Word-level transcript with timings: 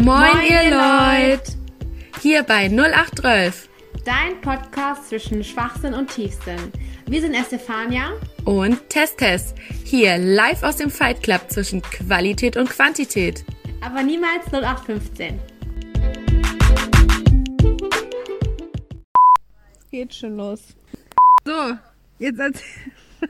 Moin, 0.00 0.32
Moin 0.32 0.46
ihr 0.50 0.70
Leute! 0.70 1.52
Hier 2.22 2.42
bei 2.42 2.70
0812. 2.70 3.68
Dein 4.02 4.40
Podcast 4.40 5.10
zwischen 5.10 5.44
Schwachsinn 5.44 5.92
und 5.92 6.08
Tiefsinn. 6.08 6.72
Wir 7.06 7.20
sind 7.20 7.34
Estefania 7.34 8.12
und 8.46 8.88
Testes. 8.88 9.54
Hier 9.84 10.16
live 10.16 10.62
aus 10.62 10.76
dem 10.76 10.88
Fight 10.88 11.22
Club 11.22 11.42
zwischen 11.50 11.82
Qualität 11.82 12.56
und 12.56 12.70
Quantität. 12.70 13.44
Aber 13.82 14.02
niemals 14.02 14.46
0815. 14.50 15.38
Geht 19.90 20.14
schon 20.14 20.38
los. 20.38 20.60
So, 21.44 21.76
jetzt 22.18 22.38
erzähl. 22.38 22.64
Was 23.20 23.28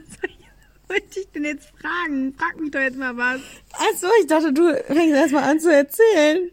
soll 0.87 1.21
ich 1.23 1.31
denn 1.35 1.43
jetzt 1.43 1.67
fragen? 1.81 2.33
Frag 2.37 2.57
mich 2.61 2.71
doch 2.71 2.79
jetzt 2.79 2.97
mal 2.97 3.15
was. 3.17 3.41
Ach 3.73 3.97
so, 3.97 4.07
ich 4.21 4.27
dachte, 4.27 4.53
du 4.53 4.73
fängst 4.87 5.15
erstmal 5.15 5.43
an 5.43 5.59
zu 5.59 5.73
erzählen. 5.73 6.49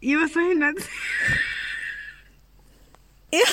Ja, 0.02 0.16
was 0.22 0.32
soll 0.32 0.58
denn? 0.58 0.76
Ja. 3.32 3.46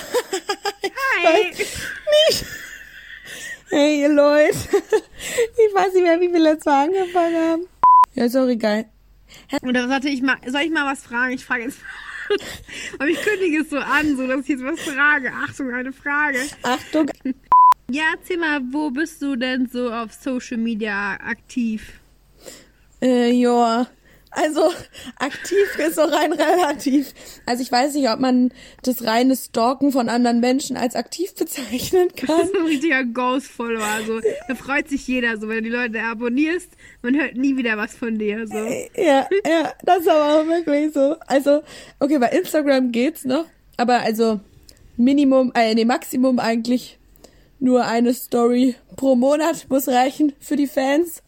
Hi. 1.26 1.50
Nicht. 1.50 2.46
Hey, 3.70 4.02
ihr 4.02 4.10
Leute. 4.10 4.56
Ich 4.56 5.76
weiß 5.76 5.94
nicht 5.94 6.04
mehr, 6.04 6.22
wie 6.22 6.32
wir 6.32 6.40
letztes 6.40 6.66
Mal 6.66 6.86
angefangen 6.86 7.36
haben. 7.36 7.68
Ja, 8.14 8.26
ist 8.26 8.38
auch 8.38 8.48
egal. 8.48 8.86
Oder 9.62 9.90
warte, 9.90 10.08
ich 10.08 10.22
mal, 10.22 10.38
soll 10.48 10.62
ich 10.62 10.72
mal 10.72 10.90
was 10.90 11.04
fragen? 11.04 11.34
Ich 11.34 11.44
frage 11.44 11.64
jetzt 11.64 11.80
mal. 11.82 12.38
Aber 13.00 13.08
ich 13.08 13.22
kündige 13.22 13.62
es 13.62 13.70
so 13.70 13.78
an, 13.78 14.16
so 14.16 14.26
dass 14.26 14.42
ich 14.42 14.48
jetzt 14.48 14.64
was 14.64 14.80
frage. 14.80 15.32
Achtung, 15.34 15.74
eine 15.74 15.92
Frage. 15.92 16.40
Achtung. 16.64 17.10
Ja, 17.92 18.04
erzähl 18.14 18.38
mal, 18.38 18.62
wo 18.72 18.90
bist 18.90 19.22
du 19.22 19.36
denn 19.36 19.68
so 19.68 19.92
auf 19.92 20.14
Social 20.14 20.58
Media 20.58 21.14
aktiv? 21.16 22.00
Äh, 23.02 23.32
ja. 23.32 23.88
Also 24.32 24.72
aktiv 25.20 25.78
ist 25.78 25.96
so 25.96 26.02
rein 26.02 26.34
relativ. 26.34 27.14
Also 27.46 27.64
ich 27.64 27.72
weiß 27.72 27.94
nicht, 27.94 28.10
ob 28.10 28.20
man 28.20 28.52
das 28.84 29.06
reine 29.06 29.36
Stalken 29.36 29.92
von 29.92 30.10
anderen 30.10 30.40
Menschen 30.40 30.78
als 30.78 30.96
aktiv 30.96 31.34
bezeichnen 31.34 32.10
kann. 32.16 32.28
Das 32.28 32.50
ist 32.50 32.56
ein 32.56 32.66
richtiger 32.66 33.04
Ghost-Follower. 33.06 34.02
So. 34.06 34.20
Da 34.48 34.56
freut 34.56 34.90
sich 34.90 35.08
jeder 35.08 35.38
so, 35.38 35.48
wenn 35.48 35.58
du 35.58 35.64
die 35.64 35.70
Leute 35.70 36.02
abonnierst. 36.02 36.70
Man 37.02 37.16
hört 37.16 37.36
nie 37.36 37.58
wieder 37.58 37.78
was 37.78 37.96
von 37.96 38.18
dir. 38.18 38.48
So. 38.48 38.58
Ja, 38.96 39.28
ja, 39.46 39.74
das 39.84 40.00
ist 40.00 40.10
aber 40.10 40.42
auch 40.42 40.46
wirklich 40.46 40.94
so. 40.94 41.16
Also, 41.28 41.64
okay, 42.00 42.18
bei 42.18 42.30
Instagram 42.30 42.92
geht's 42.92 43.24
noch. 43.24 43.46
Aber 43.78 44.00
also 44.00 44.40
Minimum, 44.98 45.52
äh, 45.56 45.74
nee, 45.76 45.86
Maximum 45.86 46.40
eigentlich 46.40 46.98
nur 47.60 47.86
eine 47.86 48.14
Story 48.14 48.76
pro 48.96 49.16
Monat 49.16 49.68
muss 49.70 49.88
reichen 49.88 50.34
für 50.40 50.56
die 50.56 50.68
Fans. 50.68 51.24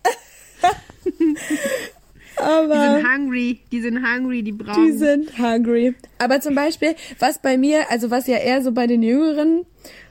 Aber 2.39 2.73
die 2.73 3.01
sind 3.01 3.13
hungry, 3.13 3.59
die 3.71 3.81
sind 3.81 4.05
hungry, 4.05 4.43
die 4.43 4.51
brauchen. 4.51 4.85
Die 4.85 4.91
sind 4.93 5.37
hungry. 5.37 5.95
Aber 6.17 6.39
zum 6.41 6.55
Beispiel, 6.55 6.95
was 7.19 7.41
bei 7.41 7.57
mir, 7.57 7.89
also 7.89 8.11
was 8.11 8.27
ja 8.27 8.37
eher 8.37 8.61
so 8.61 8.71
bei 8.71 8.87
den 8.87 9.03
Jüngeren 9.03 9.65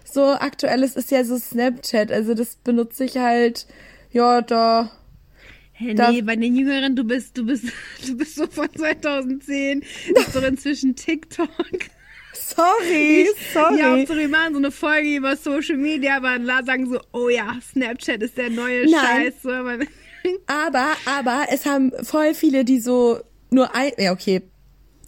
so 0.05 0.25
aktuell 0.25 0.83
ist, 0.83 0.97
ist 0.97 1.11
ja 1.11 1.25
so 1.25 1.39
Snapchat. 1.39 2.11
Also 2.11 2.35
das 2.35 2.57
benutze 2.57 3.05
ich 3.05 3.17
halt, 3.17 3.67
ja, 4.11 4.41
da. 4.41 4.91
Hey, 5.73 5.95
nee, 5.95 6.23
bei 6.23 6.35
den 6.35 6.57
Jüngeren, 6.57 6.97
du 6.97 7.05
bist, 7.05 7.39
du 7.39 7.47
bist, 7.47 7.65
du 8.07 8.17
bist 8.17 8.35
so 8.35 8.47
von 8.47 8.69
2010, 8.75 9.83
ist 9.83 10.35
doch 10.35 10.43
inzwischen 10.43 10.97
TikTok. 10.97 11.49
Sorry, 12.33 13.29
sorry. 13.53 13.79
Ja, 13.79 13.93
Hauptsache 13.93 14.19
wir 14.19 14.29
machen 14.29 14.55
so 14.55 14.59
eine 14.59 14.71
Folge 14.71 15.17
über 15.17 15.37
Social 15.37 15.77
Media, 15.77 16.17
aber 16.17 16.39
sagen 16.65 16.91
so, 16.91 17.01
oh 17.13 17.29
ja, 17.29 17.57
Snapchat 17.71 18.23
ist 18.23 18.37
der 18.37 18.51
neue 18.51 18.91
Nein. 18.91 18.93
Scheiß. 18.93 19.43
So, 19.43 19.51
aber, 20.47 20.93
aber 21.07 21.47
es 21.51 21.67
haben 21.67 21.93
voll 22.03 22.35
viele, 22.35 22.65
die 22.65 22.81
so 22.81 23.19
nur 23.51 23.75
ein, 23.75 23.93
ja 23.99 24.13
okay, 24.13 24.43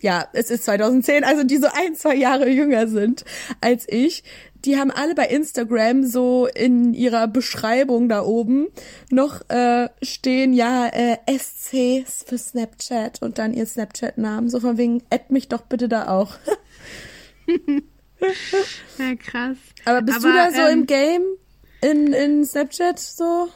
ja, 0.02 0.26
es 0.32 0.50
ist 0.50 0.64
2010, 0.64 1.24
also 1.24 1.44
die 1.44 1.58
so 1.58 1.68
ein, 1.72 1.94
zwei 1.94 2.14
Jahre 2.14 2.48
jünger 2.48 2.88
sind 2.88 3.24
als 3.60 3.86
ich, 3.88 4.24
die 4.64 4.78
haben 4.78 4.90
alle 4.90 5.14
bei 5.14 5.26
Instagram 5.26 6.04
so 6.04 6.46
in 6.46 6.92
ihrer 6.94 7.28
Beschreibung 7.28 8.08
da 8.08 8.22
oben 8.22 8.68
noch 9.10 9.48
äh, 9.48 9.88
stehen, 10.02 10.52
ja, 10.52 10.88
äh, 10.88 11.16
SC 11.26 12.04
für 12.06 12.38
Snapchat 12.38 13.22
und 13.22 13.38
dann 13.38 13.54
ihr 13.54 13.66
Snapchat-Namen, 13.66 14.50
so 14.50 14.60
von 14.60 14.76
wegen, 14.76 15.02
add 15.10 15.26
mich 15.28 15.48
doch 15.48 15.62
bitte 15.62 15.88
da 15.88 16.08
auch. 16.08 16.36
ja, 18.98 19.14
krass. 19.16 19.56
Aber 19.84 20.02
bist 20.02 20.18
Aber, 20.18 20.28
du 20.28 20.34
da 20.34 20.50
so 20.50 20.62
ähm, 20.62 20.80
im 20.80 20.86
Game? 20.86 21.22
In, 21.82 22.12
in 22.12 22.44
Snapchat 22.44 22.98
so? 22.98 23.48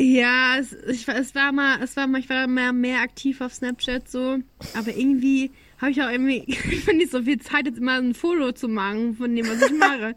Ja, 0.00 0.58
es, 0.58 0.76
ich, 0.86 1.08
es 1.08 1.34
war 1.34 1.50
mal, 1.50 1.82
es 1.82 1.96
war 1.96 2.06
mal, 2.06 2.20
ich 2.20 2.28
war 2.28 2.46
mehr, 2.46 2.72
mehr 2.72 3.00
aktiv 3.00 3.40
auf 3.40 3.52
Snapchat 3.52 4.08
so, 4.08 4.38
aber 4.74 4.96
irgendwie 4.96 5.50
habe 5.80 5.90
ich 5.90 6.00
auch 6.00 6.08
irgendwie, 6.08 6.44
ich 6.46 6.60
finde 6.60 6.98
nicht 6.98 7.10
so 7.10 7.22
viel 7.22 7.40
Zeit, 7.40 7.66
jetzt 7.66 7.78
immer 7.78 7.94
ein 7.94 8.14
Foto 8.14 8.52
zu 8.52 8.68
machen 8.68 9.16
von 9.16 9.34
dem, 9.34 9.48
was 9.48 9.60
ich 9.60 9.76
mache. 9.76 10.14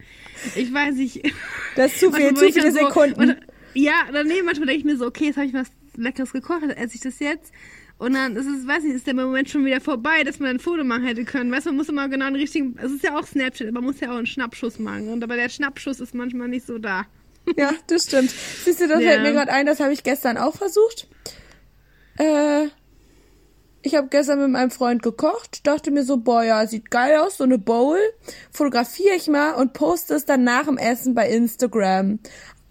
ich 0.56 0.72
weiß 0.72 0.96
nicht. 0.96 1.34
Das 1.76 1.94
ist 1.94 2.00
zu 2.00 2.12
viel, 2.12 2.32
zu 2.36 2.52
viele 2.52 2.72
Sekunden. 2.72 3.28
So, 3.28 3.34
ja, 3.74 3.94
dann 4.14 4.28
nee, 4.28 4.44
manchmal 4.44 4.68
denke 4.68 4.80
ich 4.80 4.86
mir 4.86 4.98
so, 4.98 5.08
okay, 5.08 5.26
jetzt 5.26 5.38
habe 5.38 5.48
ich 5.48 5.54
was 5.54 5.72
Leckeres 5.98 6.32
gekocht, 6.32 6.62
dann 6.62 6.70
esse 6.70 6.96
ich 6.96 7.02
das 7.02 7.20
jetzt. 7.20 7.52
Und 7.98 8.14
dann 8.14 8.36
ist 8.36 8.46
es, 8.46 8.68
weiß 8.68 8.84
nicht, 8.84 8.96
ist 8.96 9.08
der 9.08 9.16
Moment 9.16 9.50
schon 9.50 9.66
wieder 9.66 9.82
vorbei, 9.82 10.24
dass 10.24 10.40
man 10.40 10.50
ein 10.50 10.60
Foto 10.60 10.84
machen 10.84 11.06
hätte 11.06 11.24
können. 11.24 11.52
Weißt 11.52 11.66
du, 11.66 11.70
man 11.72 11.78
muss 11.78 11.90
immer 11.90 12.08
genau 12.08 12.26
einen 12.26 12.36
richtigen, 12.36 12.76
es 12.78 12.92
ist 12.92 13.04
ja 13.04 13.18
auch 13.18 13.26
Snapchat, 13.26 13.72
man 13.72 13.84
muss 13.84 14.00
ja 14.00 14.12
auch 14.12 14.18
einen 14.18 14.28
Schnappschuss 14.28 14.78
machen. 14.78 15.10
Und 15.10 15.24
aber 15.24 15.36
der 15.36 15.50
Schnappschuss 15.50 16.00
ist 16.00 16.14
manchmal 16.14 16.50
nicht 16.50 16.68
so 16.68 16.78
da. 16.78 17.06
Ja, 17.58 17.72
das 17.88 18.04
stimmt. 18.04 18.32
Siehst 18.64 18.80
du, 18.80 18.88
das 18.88 19.02
ja. 19.02 19.10
fällt 19.10 19.24
mir 19.24 19.34
gerade 19.34 19.52
ein, 19.52 19.66
das 19.66 19.80
habe 19.80 19.94
ich 19.94 20.04
gestern 20.04 20.38
auch 20.38 20.56
versucht. 20.56 21.08
Äh, 22.18 22.68
ich 23.82 23.96
habe 23.96 24.08
gestern 24.10 24.40
mit 24.40 24.50
meinem 24.52 24.72
Freund 24.72 25.02
gekocht, 25.02 25.66
dachte 25.66 25.92
mir 25.92 26.04
so, 26.04 26.18
boah, 26.18 26.44
ja, 26.44 26.66
sieht 26.68 26.92
geil 26.92 27.18
aus, 27.18 27.38
so 27.38 27.44
eine 27.44 27.58
Bowl. 27.58 27.98
Fotografiere 28.52 29.16
ich 29.16 29.28
mal 29.28 29.54
und 29.54 29.74
poste 29.74 30.14
es 30.14 30.26
dann 30.26 30.44
nach 30.44 30.66
dem 30.66 30.78
Essen 30.78 31.16
bei 31.16 31.30
Instagram. 31.30 32.20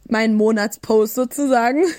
Mein 0.08 0.34
Monatspost 0.34 1.14
sozusagen. 1.14 1.84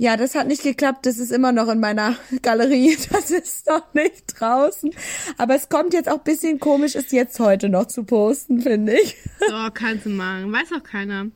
Ja, 0.00 0.16
das 0.16 0.34
hat 0.34 0.48
nicht 0.48 0.62
geklappt. 0.62 1.04
Das 1.04 1.18
ist 1.18 1.30
immer 1.30 1.52
noch 1.52 1.68
in 1.68 1.78
meiner 1.78 2.16
Galerie. 2.42 2.96
Das 3.10 3.30
ist 3.30 3.66
noch 3.66 3.92
nicht 3.92 4.40
draußen. 4.40 4.94
Aber 5.36 5.54
es 5.54 5.68
kommt 5.68 5.92
jetzt 5.92 6.08
auch 6.08 6.20
bisschen 6.20 6.58
komisch, 6.58 6.94
es 6.94 7.12
jetzt 7.12 7.38
heute 7.38 7.68
noch 7.68 7.84
zu 7.84 8.04
posten, 8.04 8.62
finde 8.62 8.98
ich. 8.98 9.16
So, 9.46 9.54
kannst 9.74 10.06
du 10.06 10.08
machen. 10.08 10.50
Weiß 10.50 10.72
auch 10.72 10.82
keiner. 10.82 11.26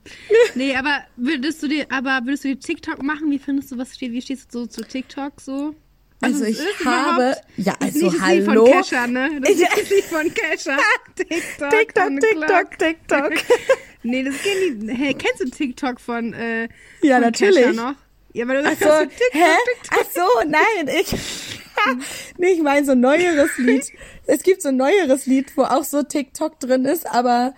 Nee, 0.55 0.75
aber 0.77 1.01
würdest 1.17 1.63
du 1.63 1.69
dir, 1.69 1.85
aber 1.91 2.23
würdest 2.25 2.45
du 2.45 2.49
dir 2.49 2.59
TikTok 2.59 3.03
machen? 3.03 3.31
Wie 3.31 3.39
findest 3.39 3.71
du, 3.71 3.77
was 3.77 3.95
steht, 3.95 4.13
wie 4.13 4.23
stehst 4.23 4.55
du 4.55 4.61
so 4.61 4.67
zu 4.67 4.81
TikTok 4.81 5.43
so? 5.43 5.75
Also 6.23 6.45
ich 6.47 6.59
habe, 6.87 7.37
ja, 7.59 7.75
also 7.81 8.07
nicht 8.07 8.19
hallo. 8.19 8.65
Das 8.65 8.73
von 8.73 8.83
Kesha, 8.83 9.07
ne? 9.07 9.41
Das 9.43 9.51
ist 9.51 9.91
nicht 9.91 10.05
von 10.05 10.33
Kesha. 10.33 10.79
TikTok, 11.17 11.71
TikTok, 11.71 12.21
TikTok, 12.21 12.79
TikTok. 12.79 13.33
nee, 14.05 14.23
das 14.23 14.35
geht 14.43 14.81
nicht. 14.81 14.99
Hey, 14.99 15.13
kennst 15.13 15.41
du 15.41 15.51
TikTok 15.51 16.01
von, 16.01 16.33
äh, 16.33 16.69
ja, 17.03 17.17
von 17.17 17.25
natürlich. 17.25 17.67
Kesha 17.67 17.73
noch? 17.91 18.04
Ja, 18.35 18.49
weil 18.49 18.63
du 18.63 18.69
Ach 18.69 18.73
so, 18.73 19.07
TikTok, 19.07 19.33
hä? 19.33 19.57
TikTok. 19.65 19.99
Ach 20.01 20.11
so, 20.13 20.49
nein, 20.49 20.89
ich, 21.01 21.15
nee, 22.39 22.49
ich 22.49 22.63
meine 22.63 22.85
so 22.85 22.93
ein 22.93 23.01
neueres 23.01 23.57
Lied. 23.59 23.93
Es 24.27 24.43
gibt 24.43 24.61
so 24.61 24.71
ein 24.71 24.77
neueres 24.77 25.27
Lied, 25.27 25.57
wo 25.57 25.63
auch 25.63 25.85
so 25.85 26.03
TikTok 26.03 26.59
drin 26.59 26.85
ist, 26.85 27.07
aber 27.07 27.55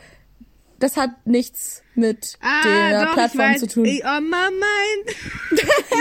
das 0.79 0.99
hat 0.99 1.27
nichts 1.27 1.83
mit 1.95 2.35
ah, 2.43 2.91
der 2.91 3.05
doch, 3.07 3.15
Plattform 3.15 3.57
zu 3.57 3.67
tun. 3.67 3.87
Ey, 3.87 4.03
oh, 4.05 4.21
my 4.21 4.51
mind. 4.51 5.17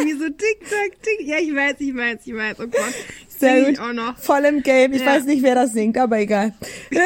Wie 0.03 0.13
so 0.13 0.27
TikTok, 0.27 1.01
TikTok. 1.01 1.25
Ja, 1.25 1.37
ich 1.37 1.55
weiß, 1.55 1.75
ich 1.79 1.95
weiß, 1.95 2.17
ich 2.25 2.35
weiß. 2.35 2.57
Oh 2.59 2.67
Gott. 2.67 2.93
Sehr 3.29 3.65
gut. 3.65 3.79
auch 3.79 3.93
noch. 3.93 4.17
Voll 4.17 4.43
im 4.43 4.61
Game. 4.61 4.91
Ich 4.91 5.01
ja. 5.01 5.07
weiß 5.07 5.23
nicht, 5.23 5.41
wer 5.41 5.55
das 5.55 5.71
singt, 5.71 5.97
aber 5.97 6.19
egal. 6.19 6.53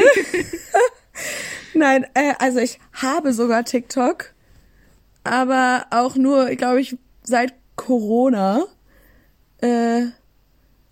Nein, 1.76 2.08
äh, 2.16 2.34
also 2.40 2.58
ich 2.58 2.80
habe 2.94 3.32
sogar 3.32 3.64
TikTok, 3.64 4.34
aber 5.24 5.86
auch 5.92 6.16
nur, 6.16 6.48
glaube 6.56 6.82
ich, 6.82 6.98
seit 7.22 7.54
Corona. 7.80 8.66
Äh, 9.62 10.08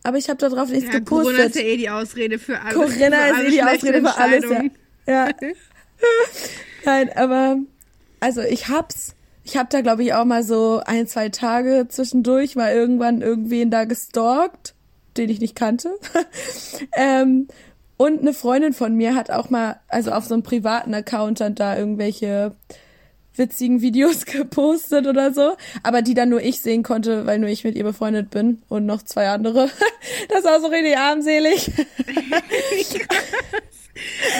aber 0.03 0.17
ich 0.17 0.29
habe 0.29 0.37
da 0.37 0.47
drauf 0.47 0.69
nichts 0.69 0.85
ja, 0.85 0.99
gepostet. 0.99 1.35
Corona 1.35 1.43
ist 1.43 1.55
ja 1.55 1.61
eh 1.61 1.77
die 1.77 1.89
Ausrede 1.89 2.39
für 2.39 2.59
alles. 2.61 2.73
Corona 2.73 3.27
ist 3.27 3.43
eh 3.43 3.51
die 3.51 3.61
Ausrede 3.61 4.01
für 4.01 4.17
alles. 4.17 4.45
Ja. 4.49 4.63
ja. 5.05 5.29
Nein, 6.85 7.11
aber 7.13 7.57
also 8.19 8.41
ich 8.41 8.69
hab's. 8.69 9.13
Ich 9.43 9.55
hab 9.55 9.69
da 9.69 9.79
glaube 9.79 10.03
ich 10.03 10.13
auch 10.13 10.25
mal 10.25 10.43
so 10.43 10.81
ein, 10.85 11.07
zwei 11.07 11.29
Tage 11.29 11.87
zwischendurch 11.89 12.55
mal 12.55 12.73
irgendwann 12.73 13.21
irgendwen 13.21 13.69
da 13.69 13.85
gestalkt, 13.85 14.75
den 15.15 15.29
ich 15.29 15.39
nicht 15.39 15.55
kannte. 15.55 15.89
ähm, 16.93 17.47
und 17.95 18.19
eine 18.21 18.33
Freundin 18.33 18.73
von 18.73 18.95
mir 18.95 19.15
hat 19.15 19.31
auch 19.31 19.49
mal, 19.49 19.79
also 19.87 20.11
auf 20.11 20.25
so 20.25 20.33
einem 20.33 20.43
privaten 20.43 20.93
Account 20.93 21.39
dann 21.39 21.55
da 21.55 21.77
irgendwelche 21.77 22.55
witzigen 23.37 23.81
Videos 23.81 24.25
gepostet 24.31 25.07
oder 25.07 25.33
so, 25.33 25.55
aber 25.83 26.01
die 26.01 26.13
dann 26.13 26.29
nur 26.29 26.41
ich 26.41 26.61
sehen 26.61 26.83
konnte, 26.83 27.25
weil 27.25 27.39
nur 27.39 27.49
ich 27.49 27.63
mit 27.63 27.75
ihr 27.75 27.83
befreundet 27.83 28.29
bin 28.29 28.61
und 28.67 28.85
noch 28.85 29.01
zwei 29.03 29.29
andere. 29.29 29.69
Das 30.29 30.43
war 30.43 30.59
so 30.61 30.67
richtig 30.67 30.97
armselig. 30.97 31.71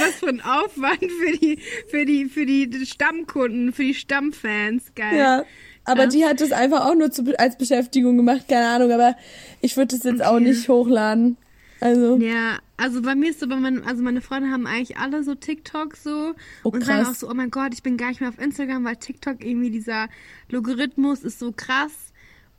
Was 0.02 0.16
für 0.20 0.28
ein 0.28 0.42
Aufwand 0.42 1.00
für 1.00 1.38
die, 1.38 1.60
für 1.90 2.06
die, 2.06 2.26
für 2.26 2.46
die 2.46 2.86
Stammkunden, 2.86 3.74
für 3.74 3.84
die 3.84 3.94
Stammfans, 3.94 4.94
geil. 4.96 5.18
Ja. 5.18 5.46
Aber 5.86 6.04
ja. 6.04 6.08
die 6.08 6.26
hat 6.26 6.42
das 6.42 6.52
einfach 6.52 6.86
auch 6.86 6.96
nur 6.96 7.12
zu, 7.12 7.24
als 7.40 7.58
Beschäftigung 7.58 8.18
gemacht, 8.18 8.48
keine 8.48 8.68
Ahnung, 8.68 8.92
aber 8.92 9.16
ich 9.62 9.78
würde 9.78 9.96
das 9.96 10.04
jetzt 10.04 10.22
okay. 10.22 10.30
auch 10.30 10.40
nicht 10.40 10.68
hochladen. 10.68 11.38
Also. 11.79 12.18
Ja, 12.18 12.59
also 12.77 13.01
bei 13.01 13.15
mir 13.15 13.29
ist 13.31 13.39
so, 13.39 13.47
bei 13.47 13.56
meinen, 13.57 13.83
also 13.83 14.03
meine 14.03 14.21
Freunde 14.21 14.50
haben 14.50 14.65
eigentlich 14.68 14.97
alle 14.97 15.24
so 15.24 15.35
TikTok 15.35 15.95
so 15.95 16.33
Oh, 16.63 16.69
und 16.69 16.83
sagen 16.83 17.03
krass. 17.03 17.09
auch 17.09 17.15
so, 17.15 17.29
oh 17.29 17.33
mein 17.33 17.51
Gott, 17.51 17.74
ich 17.74 17.83
bin 17.83 17.97
gar 17.97 18.09
nicht 18.09 18.19
mehr 18.21 18.29
auf 18.29 18.39
Instagram, 18.39 18.83
weil 18.85 18.95
TikTok 18.97 19.44
irgendwie 19.44 19.69
dieser 19.69 20.07
Logarithmus 20.50 21.24
ist 21.24 21.39
so 21.39 21.51
krass. 21.51 21.91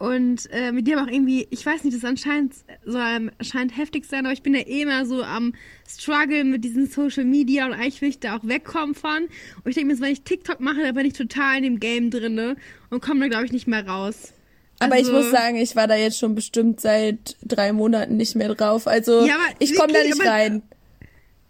Und 0.00 0.48
äh, 0.52 0.70
mit 0.70 0.86
dem 0.86 0.96
auch 1.00 1.08
irgendwie, 1.08 1.48
ich 1.50 1.66
weiß 1.66 1.82
nicht, 1.82 1.96
das 1.96 2.04
anscheinend 2.04 2.54
soll 2.84 3.00
anscheinend 3.36 3.76
heftig 3.76 4.04
sein, 4.04 4.26
aber 4.26 4.32
ich 4.32 4.42
bin 4.44 4.54
ja 4.54 4.60
eh 4.60 4.82
immer 4.82 5.04
so 5.04 5.24
am 5.24 5.54
Struggle 5.88 6.44
mit 6.44 6.64
diesen 6.64 6.86
Social 6.86 7.24
Media 7.24 7.66
und 7.66 7.72
eigentlich 7.72 8.00
will 8.00 8.10
ich 8.10 8.20
da 8.20 8.36
auch 8.36 8.44
wegkommen 8.46 8.94
von. 8.94 9.24
Und 9.24 9.66
ich 9.68 9.74
denke 9.74 9.88
mir, 9.88 9.96
so, 9.96 10.02
wenn 10.02 10.12
ich 10.12 10.22
TikTok 10.22 10.60
mache, 10.60 10.82
dann 10.82 10.94
bin 10.94 11.04
ich 11.04 11.14
total 11.14 11.56
in 11.56 11.62
dem 11.64 11.80
Game 11.80 12.10
drinne 12.12 12.54
und 12.90 13.02
komme 13.02 13.18
da, 13.22 13.26
glaube 13.26 13.46
ich, 13.46 13.52
nicht 13.52 13.66
mehr 13.66 13.88
raus. 13.88 14.32
Aber 14.80 14.94
ich 14.98 15.06
Also- 15.06 15.12
muss 15.12 15.30
sagen, 15.30 15.56
ich 15.56 15.74
war 15.76 15.86
da 15.88 15.96
jetzt 15.96 16.18
schon 16.18 16.34
bestimmt 16.34 16.80
seit 16.80 17.36
drei 17.42 17.72
Monaten 17.72 18.16
nicht 18.16 18.34
mehr 18.36 18.54
drauf. 18.54 18.86
Also 18.86 19.26
Ja, 19.26 19.34
aber 19.34 19.54
ich 19.58 19.74
komme 19.74 19.92
da 19.92 20.02
nicht 20.02 20.20
aber- 20.20 20.30
rein. 20.30 20.62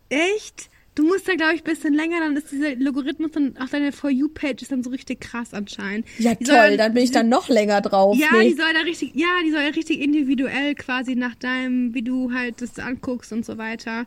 Echt? 0.09 0.71
Du 0.95 1.07
musst 1.07 1.29
da, 1.29 1.35
glaube 1.35 1.55
ich, 1.55 1.61
ein 1.61 1.65
bisschen 1.73 1.95
länger, 1.95 2.19
dann 2.19 2.37
ist 2.37 2.51
dieser 2.51 2.75
Logarithmus 2.75 3.31
dann 3.31 3.57
auch 3.59 3.69
deine 3.69 3.93
For 3.93 4.11
You-Page 4.11 4.63
ist 4.63 4.73
dann 4.73 4.83
so 4.83 4.91
richtig 4.91 5.21
krass 5.21 5.55
anscheinend. 5.55 6.07
Ja, 6.19 6.35
Die 6.35 6.45
soll 6.45 6.57
toll, 6.57 6.77
dann 6.77 6.93
bin 6.95 7.05
ich 7.05 7.13
dann 7.13 7.29
noch 7.29 7.49
länger 7.49 7.81
drauf. 7.83 8.17
Ja, 8.19 8.31
nee. 8.33 8.49
die 8.49 8.55
soll 8.57 8.73
da 8.75 8.81
richtig, 8.81 9.13
ja, 9.15 9.29
die 9.45 9.53
soll 9.53 9.61
ja 9.63 9.69
richtig 9.69 10.01
individuell 10.01 10.75
quasi 10.75 11.15
nach 11.15 11.37
deinem, 11.37 11.95
wie 11.95 12.03
du 12.03 12.33
halt 12.33 12.61
das 12.63 12.81
anguckst 12.81 13.33
und 13.33 13.47
so 13.47 13.59
weiter. 13.59 14.07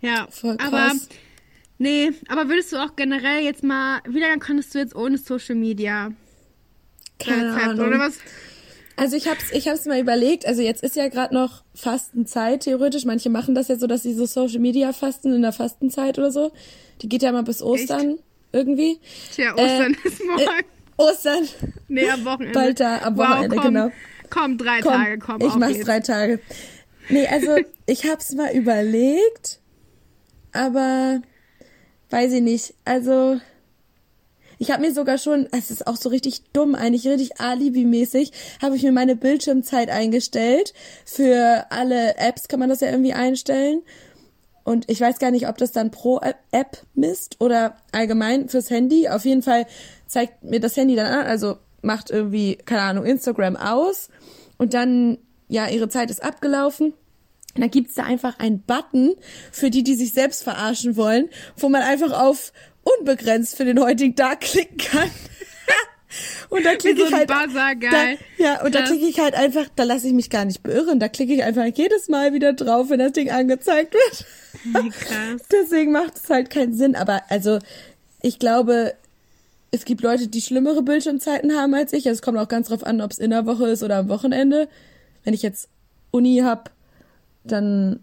Ja, 0.00 0.26
Voll 0.30 0.56
aber 0.58 0.88
krass. 0.88 1.08
nee, 1.78 2.10
aber 2.26 2.48
würdest 2.48 2.72
du 2.72 2.78
auch 2.78 2.96
generell 2.96 3.44
jetzt 3.44 3.62
mal, 3.62 4.00
wie 4.08 4.18
lange 4.18 4.40
konntest 4.40 4.74
du 4.74 4.78
jetzt 4.80 4.96
ohne 4.96 5.18
Social 5.18 5.54
Media? 5.54 6.10
Keine 7.18 7.54
Zeit, 7.54 7.68
Ahnung. 7.68 7.88
Oder 7.88 7.98
was? 7.98 8.18
Also 8.96 9.16
ich 9.16 9.28
hab's, 9.28 9.52
ich 9.52 9.68
hab's 9.68 9.84
mal 9.84 10.00
überlegt. 10.00 10.46
Also 10.46 10.62
jetzt 10.62 10.82
ist 10.82 10.96
ja 10.96 11.08
gerade 11.08 11.34
noch 11.34 11.62
Fastenzeit 11.74 12.60
theoretisch. 12.62 13.04
Manche 13.04 13.28
machen 13.28 13.54
das 13.54 13.68
ja 13.68 13.76
so, 13.76 13.86
dass 13.86 14.02
sie 14.02 14.14
so 14.14 14.24
Social 14.24 14.58
Media 14.58 14.92
fasten 14.92 15.34
in 15.34 15.42
der 15.42 15.52
Fastenzeit 15.52 16.18
oder 16.18 16.30
so. 16.30 16.50
Die 17.02 17.08
geht 17.08 17.22
ja 17.22 17.30
mal 17.32 17.42
bis 17.42 17.62
Ostern 17.62 18.18
irgendwie. 18.52 18.98
Tja, 19.34 19.52
Ostern 19.54 19.96
ist 20.02 20.24
morgen. 20.24 20.40
Äh, 20.40 20.62
Ostern. 20.96 21.46
nee, 21.88 22.08
am 22.08 22.24
Wochenende. 22.24 22.54
Bald 22.58 22.80
da, 22.80 22.98
am 23.02 23.18
wow, 23.18 23.28
Wochenende, 23.28 23.56
komm, 23.56 23.74
genau. 23.74 23.90
Komm, 24.30 24.58
drei 24.58 24.80
Komm, 24.80 24.92
Tage, 24.92 25.18
komm. 25.18 25.40
ich 25.42 25.54
mach's 25.56 25.72
geht's. 25.74 25.84
drei 25.84 26.00
Tage. 26.00 26.40
Nee, 27.10 27.26
also 27.26 27.56
ich 27.86 28.10
hab's 28.10 28.32
mal 28.32 28.52
überlegt, 28.54 29.60
aber 30.52 31.20
weiß 32.10 32.32
ich 32.32 32.42
nicht. 32.42 32.74
Also 32.86 33.40
ich 34.58 34.70
habe 34.70 34.82
mir 34.82 34.92
sogar 34.92 35.18
schon, 35.18 35.48
es 35.52 35.70
ist 35.70 35.86
auch 35.86 35.96
so 35.96 36.08
richtig 36.08 36.42
dumm, 36.52 36.74
eigentlich 36.74 37.06
richtig 37.06 37.40
Alibi-mäßig, 37.40 38.32
habe 38.62 38.76
ich 38.76 38.82
mir 38.82 38.92
meine 38.92 39.16
Bildschirmzeit 39.16 39.90
eingestellt. 39.90 40.72
Für 41.04 41.66
alle 41.70 42.16
Apps 42.16 42.48
kann 42.48 42.60
man 42.60 42.68
das 42.68 42.80
ja 42.80 42.90
irgendwie 42.90 43.12
einstellen. 43.12 43.82
Und 44.64 44.90
ich 44.90 45.00
weiß 45.00 45.18
gar 45.18 45.30
nicht, 45.30 45.48
ob 45.48 45.58
das 45.58 45.72
dann 45.72 45.90
pro 45.90 46.20
App 46.50 46.78
misst 46.94 47.40
oder 47.40 47.76
allgemein 47.92 48.48
fürs 48.48 48.70
Handy. 48.70 49.08
Auf 49.08 49.24
jeden 49.24 49.42
Fall 49.42 49.66
zeigt 50.08 50.42
mir 50.42 50.58
das 50.58 50.76
Handy 50.76 50.96
dann 50.96 51.06
an, 51.06 51.26
also 51.26 51.58
macht 51.82 52.10
irgendwie, 52.10 52.56
keine 52.56 52.82
Ahnung, 52.82 53.04
Instagram 53.04 53.56
aus 53.56 54.08
und 54.58 54.74
dann, 54.74 55.18
ja, 55.48 55.68
ihre 55.68 55.88
Zeit 55.88 56.10
ist 56.10 56.22
abgelaufen. 56.22 56.94
Und 57.56 57.62
dann 57.62 57.70
gibt's 57.70 57.94
da 57.94 58.04
einfach 58.04 58.38
einen 58.38 58.60
Button 58.60 59.14
für 59.50 59.70
die, 59.70 59.82
die 59.82 59.94
sich 59.94 60.12
selbst 60.12 60.44
verarschen 60.44 60.96
wollen, 60.96 61.30
wo 61.56 61.68
man 61.68 61.82
einfach 61.82 62.12
auf 62.12 62.52
unbegrenzt 62.82 63.56
für 63.56 63.64
den 63.64 63.80
heutigen 63.80 64.14
Tag 64.14 64.42
klicken 64.42 64.76
kann. 64.76 65.10
und 66.50 66.64
da 66.64 66.74
klicke 66.76 67.00
so 67.00 67.06
ich 67.06 67.12
halt. 67.12 67.28
Buzzer, 67.28 67.74
geil. 67.74 68.18
Da, 68.38 68.44
ja, 68.44 68.62
und 68.62 68.74
da 68.74 68.80
Krass. 68.80 68.90
klicke 68.90 69.06
ich 69.06 69.18
halt 69.18 69.34
einfach, 69.34 69.66
da 69.74 69.84
lasse 69.84 70.06
ich 70.06 70.12
mich 70.12 70.30
gar 70.30 70.44
nicht 70.44 70.62
beirren. 70.62 71.00
Da 71.00 71.08
klicke 71.08 71.32
ich 71.32 71.42
einfach 71.42 71.64
jedes 71.64 72.08
Mal 72.08 72.32
wieder 72.32 72.52
drauf, 72.52 72.90
wenn 72.90 72.98
das 72.98 73.12
Ding 73.12 73.30
angezeigt 73.30 73.94
wird. 73.94 74.92
Krass. 74.92 75.42
Deswegen 75.52 75.92
macht 75.92 76.16
es 76.16 76.28
halt 76.30 76.50
keinen 76.50 76.74
Sinn. 76.74 76.94
Aber 76.94 77.22
also, 77.28 77.58
ich 78.22 78.38
glaube, 78.38 78.94
es 79.70 79.84
gibt 79.84 80.02
Leute, 80.02 80.28
die 80.28 80.42
schlimmere 80.42 80.82
Bildschirmzeiten 80.82 81.54
haben 81.54 81.74
als 81.74 81.92
ich. 81.92 82.06
Also 82.06 82.18
es 82.18 82.22
kommt 82.22 82.38
auch 82.38 82.48
ganz 82.48 82.68
drauf 82.68 82.84
an, 82.84 83.00
ob 83.00 83.12
es 83.12 83.18
in 83.18 83.30
der 83.30 83.46
Woche 83.46 83.68
ist 83.68 83.82
oder 83.82 83.96
am 83.96 84.08
Wochenende. 84.08 84.68
Wenn 85.24 85.34
ich 85.34 85.42
jetzt 85.42 85.68
Uni 86.10 86.42
hab, 86.44 86.70
dann 87.52 88.00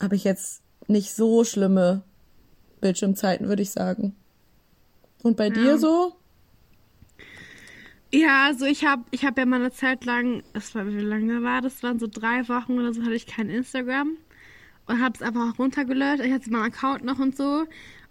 habe 0.00 0.16
ich 0.16 0.24
jetzt 0.24 0.62
nicht 0.86 1.14
so 1.14 1.44
schlimme 1.44 2.02
Bildschirmzeiten, 2.80 3.48
würde 3.48 3.62
ich 3.62 3.70
sagen. 3.70 4.14
Und 5.22 5.36
bei 5.36 5.50
dir 5.50 5.78
so? 5.78 6.14
Ja, 8.12 8.46
also 8.46 8.64
ich 8.64 8.86
habe 8.86 9.04
ich 9.10 9.24
hab 9.24 9.36
ja 9.36 9.44
mal 9.44 9.60
eine 9.60 9.70
Zeit 9.70 10.04
lang, 10.04 10.42
das 10.54 10.74
war, 10.74 10.86
wie 10.86 11.00
lange 11.00 11.42
war 11.42 11.60
das? 11.60 11.82
waren 11.82 11.98
so 11.98 12.06
drei 12.06 12.48
Wochen 12.48 12.78
oder 12.78 12.94
so, 12.94 13.02
hatte 13.02 13.14
ich 13.14 13.26
kein 13.26 13.50
Instagram 13.50 14.16
und 14.86 15.02
habe 15.02 15.14
es 15.14 15.22
einfach 15.22 15.52
auch 15.52 15.58
runtergelöscht. 15.58 16.24
Ich 16.24 16.32
hatte 16.32 16.50
meinen 16.50 16.72
Account 16.72 17.04
noch 17.04 17.18
und 17.18 17.36
so. 17.36 17.66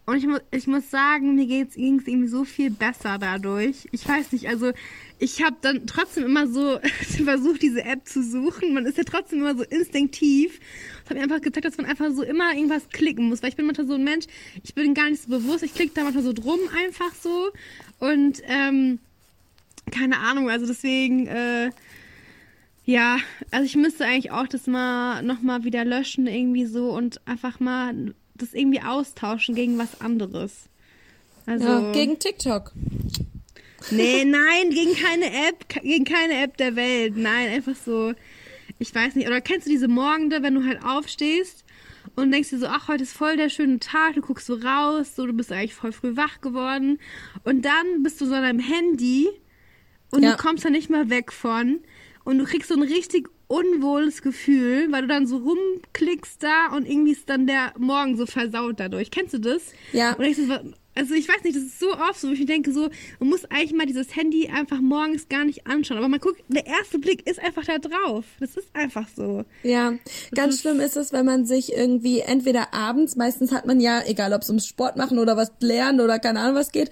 Und 0.05 0.17
ich, 0.17 0.27
mu 0.27 0.38
ich 0.51 0.67
muss 0.67 0.89
sagen, 0.91 1.35
mir 1.35 1.47
ging 1.47 1.67
es 1.67 1.75
irgendwie 1.75 2.27
so 2.27 2.45
viel 2.45 2.69
besser 2.69 3.17
dadurch. 3.19 3.89
Ich 3.91 4.07
weiß 4.07 4.31
nicht, 4.31 4.47
also 4.47 4.71
ich 5.19 5.44
habe 5.44 5.56
dann 5.62 5.88
trotzdem 5.88 6.25
immer 6.25 6.48
so 6.48 6.80
versucht, 7.24 7.62
diese 7.62 7.84
App 7.84 8.08
zu 8.08 8.24
suchen. 8.24 8.74
Man 8.74 8.86
ist 8.86 8.98
ja 8.98 9.04
trotzdem 9.04 9.40
immer 9.40 9.56
so 9.56 9.64
instinktiv. 9.64 10.60
Das 11.02 11.10
hat 11.10 11.18
mir 11.18 11.24
einfach 11.24 11.42
gezeigt, 11.42 11.66
dass 11.66 11.78
man 11.78 11.86
einfach 11.86 12.12
so 12.12 12.24
immer 12.24 12.54
irgendwas 12.54 12.90
klicken 12.90 13.30
muss. 13.30 13.42
Weil 13.42 13.50
ich 13.50 13.56
bin 13.56 13.66
manchmal 13.66 13.88
so 13.88 13.96
ein 13.96 14.04
Mensch, 14.04 14.25
ich 14.64 14.74
bin 14.75 14.94
gar 14.94 15.10
nicht 15.10 15.24
so 15.24 15.30
bewusst. 15.30 15.64
Ich 15.64 15.74
klicke 15.74 15.94
da 15.96 16.04
manchmal 16.04 16.24
so 16.24 16.34
drum 16.34 16.60
einfach 16.75 17.14
so. 17.16 17.50
Und 18.00 18.42
ähm, 18.46 19.00
keine 19.92 20.19
Ahnung, 20.19 20.50
also 20.50 20.66
deswegen, 20.68 21.28
äh, 21.28 21.72
ja, 22.86 23.18
also 23.52 23.66
ich 23.66 23.75
müsste 23.75 24.06
eigentlich 24.06 24.31
auch 24.31 24.48
das 24.48 24.68
mal 24.68 25.22
nochmal 25.24 25.64
wieder 25.64 25.84
löschen 25.84 26.28
irgendwie 26.28 26.66
so 26.66 26.92
und 26.92 27.25
einfach 27.28 27.60
mal 27.60 28.14
das 28.36 28.54
irgendwie 28.54 28.81
austauschen 28.81 29.56
gegen 29.56 29.78
was 29.78 30.00
anderes. 30.00 30.68
Also, 31.46 31.66
Ja, 31.66 31.92
gegen 31.92 32.19
TikTok. 32.19 32.74
Nee, 33.92 34.25
nein, 34.25 34.69
gegen 34.69 34.95
keine 34.95 35.25
App, 35.48 35.68
gegen 35.84 36.06
keine 36.06 36.42
App 36.44 36.57
der 36.57 36.75
Welt. 36.75 37.16
Nein, 37.18 37.50
einfach 37.50 37.75
so, 37.75 38.13
ich 38.80 38.94
weiß 38.94 39.16
nicht. 39.16 39.28
Oder 39.28 39.42
kennst 39.42 39.68
du 39.68 39.72
diese 39.72 39.88
Morgende, 39.88 40.42
wenn 40.44 40.56
du 40.56 40.66
halt 40.66 40.84
aufstehst 40.84 41.63
und 42.16 42.31
denkst 42.31 42.50
dir 42.50 42.60
so, 42.60 42.68
ach, 42.68 42.88
heute 42.88 43.04
ist 43.04 43.13
voll 43.13 43.38
der 43.38 43.50
schöne 43.50 43.80
Tag, 43.80 44.16
du 44.16 44.22
guckst 44.22 44.48
so 44.48 44.56
raus, 44.56 45.16
so, 45.16 45.25
du 45.25 45.34
bist 45.34 45.51
eigentlich 45.51 45.74
voll 45.74 45.92
früh 45.92 46.16
wach 46.16 46.42
geworden 46.42 47.00
und 47.44 47.63
dann 47.66 48.04
bist 48.04 48.19
du 48.22 48.25
so 48.25 48.34
an 48.34 48.44
deinem 48.44 48.60
Handy 48.60 49.28
und 50.12 50.24
Ja. 50.24 50.31
du 50.31 50.38
kommst 50.38 50.66
da 50.66 50.69
nicht 50.69 50.90
mehr 50.90 51.10
weg 51.10 51.31
von 51.31 51.80
und 52.24 52.38
du 52.38 52.45
kriegst 52.45 52.69
so 52.69 52.75
ein 52.75 52.83
richtig 52.83 53.30
unwohles 53.47 54.21
Gefühl, 54.21 54.92
weil 54.92 55.04
du 55.04 55.07
dann 55.07 55.25
so 55.27 55.37
rumklickst 55.37 56.42
da 56.44 56.75
und 56.75 56.87
irgendwie 56.89 57.11
ist 57.13 57.30
dann 57.30 57.47
der 57.47 57.73
Morgen 57.77 58.18
so 58.18 58.25
versaut 58.25 58.80
dadurch. 58.80 59.11
Kennst 59.11 59.33
du 59.33 59.39
das? 59.39 59.61
Ja. 59.94 60.13
Und 60.16 60.25
ich 60.25 60.35
so, 60.37 60.44
also 60.95 61.13
ich 61.13 61.30
weiß 61.30 61.44
nicht, 61.44 61.56
das 61.56 61.63
ist 61.63 61.80
so 61.80 61.94
oft 61.94 62.19
so, 62.19 62.27
wo 62.27 62.33
ich 62.33 62.39
mir 62.39 62.45
denke 62.45 62.71
so, 62.73 62.89
man 63.19 63.30
muss 63.30 63.45
eigentlich 63.45 63.73
mal 63.73 63.85
dieses 63.85 64.16
Handy 64.16 64.49
einfach 64.49 64.81
morgens 64.81 65.30
gar 65.30 65.45
nicht 65.45 65.68
anschauen, 65.68 65.97
aber 65.99 66.09
man 66.09 66.19
guckt, 66.19 66.42
der 66.47 66.66
erste 66.66 66.97
Blick 66.99 67.30
ist 67.30 67.39
einfach 67.39 67.63
da 67.66 67.77
drauf. 67.77 68.25
Das 68.39 68.57
ist 68.57 68.68
einfach 68.75 69.07
so. 69.16 69.45
Ja, 69.63 69.94
ganz 70.33 70.56
ist- 70.56 70.61
schlimm 70.61 70.80
ist 70.80 70.97
es, 70.97 71.13
wenn 71.13 71.25
man 71.25 71.45
sich 71.45 71.71
irgendwie 71.71 72.19
entweder 72.21 72.73
abends, 72.73 73.16
meistens 73.16 73.51
hat 73.51 73.66
man 73.66 73.80
ja, 73.80 74.01
egal 74.07 74.33
ob 74.33 74.42
es 74.42 74.49
ums 74.49 74.66
Sport 74.68 74.97
machen 74.97 75.19
oder 75.19 75.37
was 75.37 75.51
lernen 75.61 76.01
oder 76.01 76.19
keine 76.19 76.39
Ahnung 76.39 76.56
was 76.56 76.71
geht, 76.71 76.89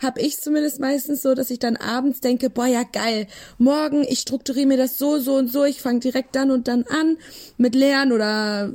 hab 0.00 0.18
ich 0.18 0.40
zumindest 0.40 0.80
meistens 0.80 1.22
so, 1.22 1.34
dass 1.34 1.50
ich 1.50 1.58
dann 1.58 1.76
abends 1.76 2.20
denke, 2.20 2.50
boah 2.50 2.66
ja 2.66 2.82
geil, 2.82 3.26
morgen, 3.58 4.04
ich 4.08 4.20
strukturiere 4.20 4.66
mir 4.66 4.76
das 4.76 4.98
so, 4.98 5.18
so 5.18 5.36
und 5.36 5.50
so, 5.50 5.64
ich 5.64 5.80
fange 5.80 6.00
direkt 6.00 6.36
dann 6.36 6.50
und 6.50 6.68
dann 6.68 6.84
an 6.84 7.16
mit 7.56 7.74
Lernen 7.74 8.12
oder 8.12 8.72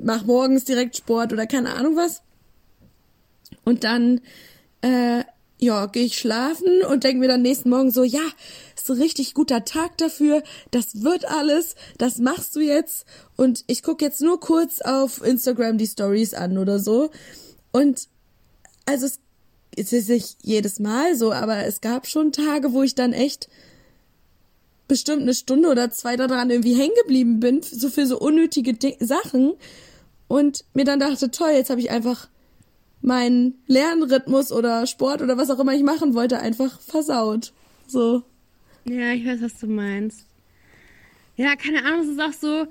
mach 0.00 0.24
morgens 0.24 0.64
direkt 0.64 0.96
Sport 0.96 1.32
oder 1.32 1.46
keine 1.46 1.74
Ahnung 1.74 1.96
was. 1.96 2.22
Und 3.64 3.84
dann, 3.84 4.20
äh, 4.82 5.24
ja, 5.58 5.86
gehe 5.86 6.04
ich 6.04 6.18
schlafen 6.18 6.82
und 6.88 7.04
denke 7.04 7.20
mir 7.20 7.28
dann 7.28 7.42
nächsten 7.42 7.70
Morgen 7.70 7.90
so, 7.90 8.04
ja, 8.04 8.22
ist 8.76 8.90
ein 8.90 9.02
richtig 9.02 9.34
guter 9.34 9.64
Tag 9.64 9.98
dafür, 9.98 10.42
das 10.70 11.02
wird 11.02 11.26
alles, 11.26 11.74
das 11.98 12.18
machst 12.18 12.54
du 12.56 12.60
jetzt. 12.60 13.06
Und 13.36 13.64
ich 13.66 13.82
gucke 13.82 14.04
jetzt 14.04 14.20
nur 14.20 14.40
kurz 14.40 14.80
auf 14.80 15.22
Instagram 15.22 15.78
die 15.78 15.86
Stories 15.86 16.34
an 16.34 16.58
oder 16.58 16.78
so. 16.78 17.10
Und 17.72 18.08
also 18.86 19.06
es, 19.06 19.20
es 19.78 19.92
ist 19.92 20.08
nicht 20.08 20.36
jedes 20.42 20.80
Mal 20.80 21.14
so, 21.16 21.32
aber 21.32 21.64
es 21.66 21.80
gab 21.80 22.06
schon 22.06 22.32
Tage, 22.32 22.72
wo 22.72 22.82
ich 22.82 22.94
dann 22.94 23.12
echt 23.12 23.48
bestimmt 24.88 25.22
eine 25.22 25.34
Stunde 25.34 25.68
oder 25.68 25.90
zwei 25.90 26.16
daran 26.16 26.50
irgendwie 26.50 26.74
hängen 26.74 26.94
geblieben 27.02 27.40
bin, 27.40 27.62
so 27.62 27.88
für 27.90 28.06
so 28.06 28.18
unnötige 28.18 28.74
Di 28.74 28.96
Sachen. 29.00 29.52
Und 30.26 30.64
mir 30.74 30.84
dann 30.84 31.00
dachte, 31.00 31.30
toll, 31.30 31.50
jetzt 31.50 31.70
habe 31.70 31.80
ich 31.80 31.90
einfach 31.90 32.28
meinen 33.00 33.54
Lernrhythmus 33.66 34.50
oder 34.50 34.86
Sport 34.86 35.22
oder 35.22 35.36
was 35.36 35.50
auch 35.50 35.60
immer 35.60 35.74
ich 35.74 35.82
machen 35.82 36.14
wollte, 36.14 36.40
einfach 36.40 36.80
versaut. 36.80 37.52
So. 37.86 38.22
Ja, 38.84 39.12
ich 39.12 39.26
weiß, 39.26 39.42
was 39.42 39.58
du 39.58 39.66
meinst. 39.66 40.26
Ja, 41.36 41.54
keine 41.54 41.84
Ahnung, 41.84 42.00
es 42.00 42.08
ist 42.08 42.20
auch 42.20 42.32
so, 42.32 42.66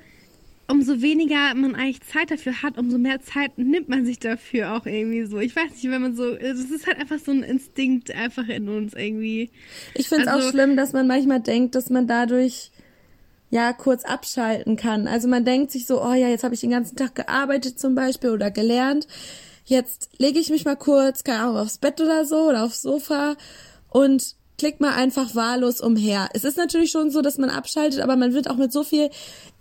umso 0.69 1.01
weniger 1.01 1.53
man 1.55 1.75
eigentlich 1.75 2.01
Zeit 2.01 2.29
dafür 2.31 2.61
hat, 2.61 2.77
umso 2.77 2.97
mehr 2.97 3.21
Zeit 3.21 3.57
nimmt 3.57 3.87
man 3.89 4.05
sich 4.05 4.19
dafür 4.19 4.73
auch 4.73 4.85
irgendwie 4.85 5.23
so. 5.25 5.39
Ich 5.39 5.55
weiß 5.55 5.71
nicht, 5.71 5.89
wenn 5.89 6.01
man 6.01 6.15
so, 6.15 6.35
das 6.35 6.59
ist 6.59 6.87
halt 6.87 6.99
einfach 6.99 7.19
so 7.19 7.31
ein 7.31 7.43
Instinkt 7.43 8.11
einfach 8.11 8.47
in 8.49 8.67
uns 8.67 8.93
irgendwie. 8.93 9.49
Ich 9.93 10.09
finde 10.09 10.23
es 10.25 10.29
Also- 10.29 10.47
auch 10.47 10.51
schlimm, 10.51 10.75
dass 10.75 10.93
man 10.93 11.07
manchmal 11.07 11.39
denkt, 11.41 11.75
dass 11.75 11.89
man 11.89 12.07
dadurch 12.07 12.71
ja 13.49 13.71
kurz 13.71 14.03
abschalten 14.03 14.75
kann. 14.75 15.07
Also 15.07 15.27
man 15.29 15.45
denkt 15.45 15.71
sich 15.71 15.85
so, 15.85 16.03
oh 16.03 16.13
ja, 16.13 16.27
jetzt 16.27 16.43
habe 16.43 16.53
ich 16.53 16.59
den 16.61 16.71
ganzen 16.71 16.97
Tag 16.97 17.15
gearbeitet 17.15 17.79
zum 17.79 17.95
Beispiel 17.95 18.31
oder 18.31 18.51
gelernt. 18.51 19.07
Jetzt 19.63 20.09
lege 20.17 20.39
ich 20.39 20.49
mich 20.49 20.65
mal 20.65 20.75
kurz, 20.75 21.23
keine 21.23 21.39
Ahnung, 21.39 21.57
aufs 21.57 21.77
Bett 21.77 21.99
oder 22.01 22.25
so 22.25 22.49
oder 22.49 22.63
aufs 22.65 22.81
Sofa 22.81 23.35
und 23.89 24.35
klick 24.57 24.79
mal 24.79 24.93
einfach 24.93 25.35
wahllos 25.35 25.81
umher. 25.81 26.29
Es 26.33 26.43
ist 26.43 26.57
natürlich 26.57 26.91
schon 26.91 27.11
so, 27.11 27.21
dass 27.21 27.37
man 27.37 27.49
abschaltet, 27.49 28.01
aber 28.01 28.15
man 28.15 28.33
wird 28.33 28.49
auch 28.49 28.57
mit 28.57 28.71
so 28.71 28.83
viel 28.83 29.09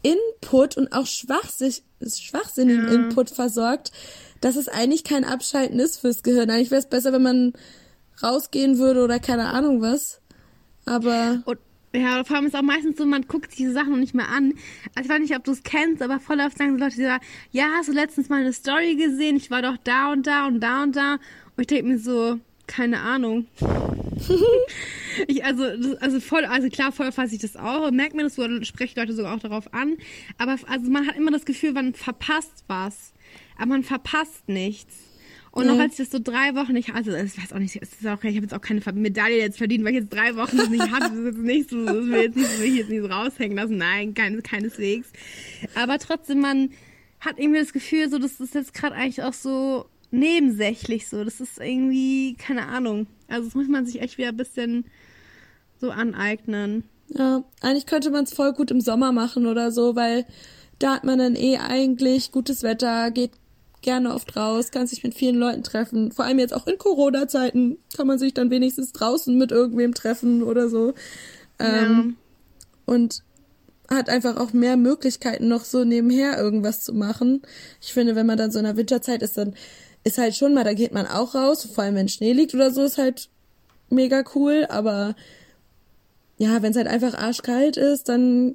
Input 0.03 0.77
und 0.77 0.93
auch 0.93 1.07
schwachsinn, 1.07 1.73
schwachsinnigen 2.03 2.87
ja. 2.87 2.93
Input 2.93 3.31
versorgt, 3.31 3.93
dass 4.41 4.57
es 4.57 4.69
eigentlich 4.69 5.05
kein 5.05 5.25
Abschalten 5.25 5.79
ist 5.79 5.99
fürs 5.99 6.23
Gehirn. 6.23 6.51
Eigentlich 6.51 6.71
wäre 6.71 6.81
es 6.81 6.89
besser, 6.89 7.13
wenn 7.13 7.23
man 7.23 7.53
rausgehen 8.23 8.79
würde 8.79 9.05
oder 9.05 9.19
keine 9.19 9.49
Ahnung 9.49 9.83
was. 9.83 10.21
Aber. 10.87 11.43
Und 11.45 11.59
ja, 11.95 12.25
vor 12.25 12.37
allem 12.37 12.47
ist 12.47 12.57
auch 12.57 12.63
meistens 12.63 12.99
so, 12.99 13.07
man 13.07 13.27
guckt 13.27 13.51
sich 13.51 13.59
diese 13.59 13.73
Sachen 13.73 13.91
noch 13.91 13.99
nicht 13.99 14.15
mehr 14.15 14.29
an. 14.29 14.53
Also 14.95 15.09
ich 15.09 15.09
weiß 15.09 15.21
nicht, 15.21 15.37
ob 15.37 15.45
du 15.45 15.53
es 15.53 15.63
kennst, 15.63 16.03
aber 16.03 16.21
voll 16.21 16.41
oft 16.41 16.59
sagen 16.59 16.79
so 16.79 16.85
Leute, 16.85 16.97
die 16.97 17.03
sagen, 17.03 17.25
ja, 17.53 17.67
hast 17.77 17.89
du 17.89 17.93
letztens 17.93 18.29
mal 18.29 18.41
eine 18.41 18.53
Story 18.53 18.97
gesehen? 18.97 19.37
Ich 19.37 19.51
war 19.51 19.63
doch 19.63 19.77
da 19.83 20.13
und 20.13 20.27
da 20.27 20.47
und 20.47 20.61
da 20.61 20.83
und 20.83 20.95
da. 20.95 21.15
Und 21.15 21.61
ich 21.61 21.67
denke 21.67 21.89
mir 21.89 21.99
so, 21.99 22.39
keine 22.67 23.01
Ahnung. 23.01 23.47
ich, 25.29 25.45
also, 25.45 25.65
also 26.01 26.21
voll, 26.21 26.45
also 26.45 26.69
klar, 26.69 26.93
voll 26.93 27.13
fasse 27.13 27.35
ich 27.35 27.41
das 27.41 27.57
auch. 27.57 27.91
Merkt 27.91 28.15
mir 28.15 28.23
das 28.23 28.35
so, 28.35 28.47
spreche 28.65 28.99
Leute 28.99 29.13
sogar 29.13 29.35
auch 29.35 29.41
darauf 29.41 29.73
an. 29.75 29.97
Aber 30.39 30.57
also 30.67 30.91
man 30.91 31.07
hat 31.07 31.17
immer 31.17 31.31
das 31.31 31.45
Gefühl, 31.45 31.73
man 31.73 31.95
verpasst 31.95 32.65
was. 32.67 33.13
Aber 33.57 33.67
man 33.67 33.83
verpasst 33.85 34.49
nichts. 34.49 34.95
Und 35.57 35.65
mhm. 35.65 35.73
noch 35.73 35.81
als 35.81 35.93
ich 35.93 35.99
das 35.99 36.11
so 36.11 36.19
drei 36.23 36.55
Wochen 36.55 36.75
nicht 36.75 36.93
hatte, 36.93 37.17
also 37.17 37.35
ich 37.35 37.43
weiß 37.43 37.55
auch 37.55 37.59
nicht, 37.59 37.77
es 37.81 37.93
ist 37.95 38.07
auch, 38.07 38.23
ich 38.23 38.37
habe 38.37 38.43
jetzt 38.45 38.53
auch 38.53 38.61
keine 38.61 38.83
Medaille 38.93 39.39
jetzt 39.39 39.57
verdient, 39.57 39.85
weil 39.85 39.93
ich 39.93 40.01
jetzt 40.01 40.13
drei 40.13 40.37
Wochen 40.37 40.57
das 40.59 40.69
nicht 40.69 40.91
hatte. 40.91 41.09
Das 41.09 41.19
ist 41.19 41.25
jetzt 41.25 41.39
nicht 41.39 41.71
so, 41.71 41.83
das 41.83 41.95
will 41.95 42.23
jetzt 42.23 42.37
nicht, 42.37 42.61
will 42.61 42.67
ich 42.67 42.77
jetzt 42.77 42.91
nicht 42.91 43.01
so 43.01 43.07
raushängen 43.07 43.57
lassen. 43.57 43.79
Nein, 43.79 44.13
kein, 44.13 44.43
keineswegs. 44.43 45.11
Aber 45.75 45.99
trotzdem, 45.99 46.41
man 46.41 46.71
hat 47.21 47.39
irgendwie 47.39 47.61
das 47.61 47.73
Gefühl, 47.73 48.11
so, 48.11 48.19
das 48.19 48.39
ist 48.39 48.55
jetzt 48.55 48.75
gerade 48.75 48.95
eigentlich 48.95 49.23
auch 49.23 49.33
so 49.33 49.87
nebensächlich 50.11 51.09
so. 51.09 51.25
Das 51.25 51.41
ist 51.41 51.59
irgendwie, 51.59 52.35
keine 52.35 52.67
Ahnung. 52.69 53.07
Also 53.29 53.45
das 53.45 53.55
muss 53.55 53.69
man 53.69 53.87
sich 53.87 54.01
echt 54.01 54.19
wieder 54.19 54.29
ein 54.29 54.37
bisschen 54.37 54.85
so 55.81 55.91
aneignen. 55.91 56.85
Ja, 57.09 57.45
eigentlich 57.61 57.87
könnte 57.87 58.11
man 58.11 58.25
es 58.25 58.33
voll 58.33 58.53
gut 58.53 58.71
im 58.71 58.81
Sommer 58.81 59.13
machen 59.13 59.47
oder 59.47 59.71
so, 59.71 59.95
weil 59.95 60.27
da 60.79 60.95
hat 60.95 61.05
man 61.05 61.19
dann 61.19 61.37
eh 61.37 61.59
eigentlich 61.59 62.33
gutes 62.33 62.63
Wetter, 62.63 63.11
geht 63.11 63.33
gerne 63.83 64.13
oft 64.15 64.37
raus, 64.37 64.71
kann 64.71 64.87
sich 64.87 65.05
mit 65.05 65.15
vielen 65.15 65.37
Leuten 65.37 65.63
treffen. 65.63 66.11
Vor 66.11 66.25
allem 66.25 66.39
jetzt 66.39 66.55
auch 66.55 66.67
in 66.67 66.79
Corona-Zeiten 66.79 67.79
kann 67.97 68.07
man 68.07 68.19
sich 68.19 68.35
dann 68.35 68.51
wenigstens 68.51 68.93
draußen 68.93 69.37
mit 69.37 69.53
irgendwem 69.53 69.95
treffen 69.95 70.43
oder 70.43 70.69
so. 70.69 70.95
Ähm, 71.59 72.17
ja. 72.89 72.95
Und 72.95 73.23
hat 73.89 74.09
einfach 74.09 74.37
auch 74.37 74.53
mehr 74.53 74.77
Möglichkeiten, 74.77 75.47
noch 75.49 75.65
so 75.65 75.85
nebenher 75.85 76.37
irgendwas 76.39 76.83
zu 76.83 76.93
machen. 76.93 77.43
Ich 77.81 77.93
finde, 77.93 78.17
wenn 78.17 78.27
man 78.27 78.37
dann 78.37 78.51
so 78.51 78.59
in 78.59 78.65
der 78.65 78.77
Winterzeit 78.77 79.23
ist, 79.23 79.39
dann 79.39 79.55
ist 80.07 80.19
halt 80.19 80.37
schon 80.37 80.55
mal, 80.55 80.63
da 80.63 80.73
geht 80.73 80.93
man 80.93 81.07
auch 81.09 81.35
raus, 81.35 81.69
vor 81.75 81.83
allem 81.83 81.97
wenn 81.97 82.09
Schnee 82.09 82.33
liegt 82.33 82.55
oder 82.55 82.71
so, 82.71 82.85
ist 82.85 82.97
halt 82.97 83.29
mega 83.91 84.23
cool, 84.37 84.65
aber 84.69 85.17
ja, 86.39 86.63
wenn 86.63 86.71
es 86.71 86.77
halt 86.77 86.87
einfach 86.87 87.15
arschkalt 87.15 87.77
ist, 87.77 88.09
dann 88.09 88.55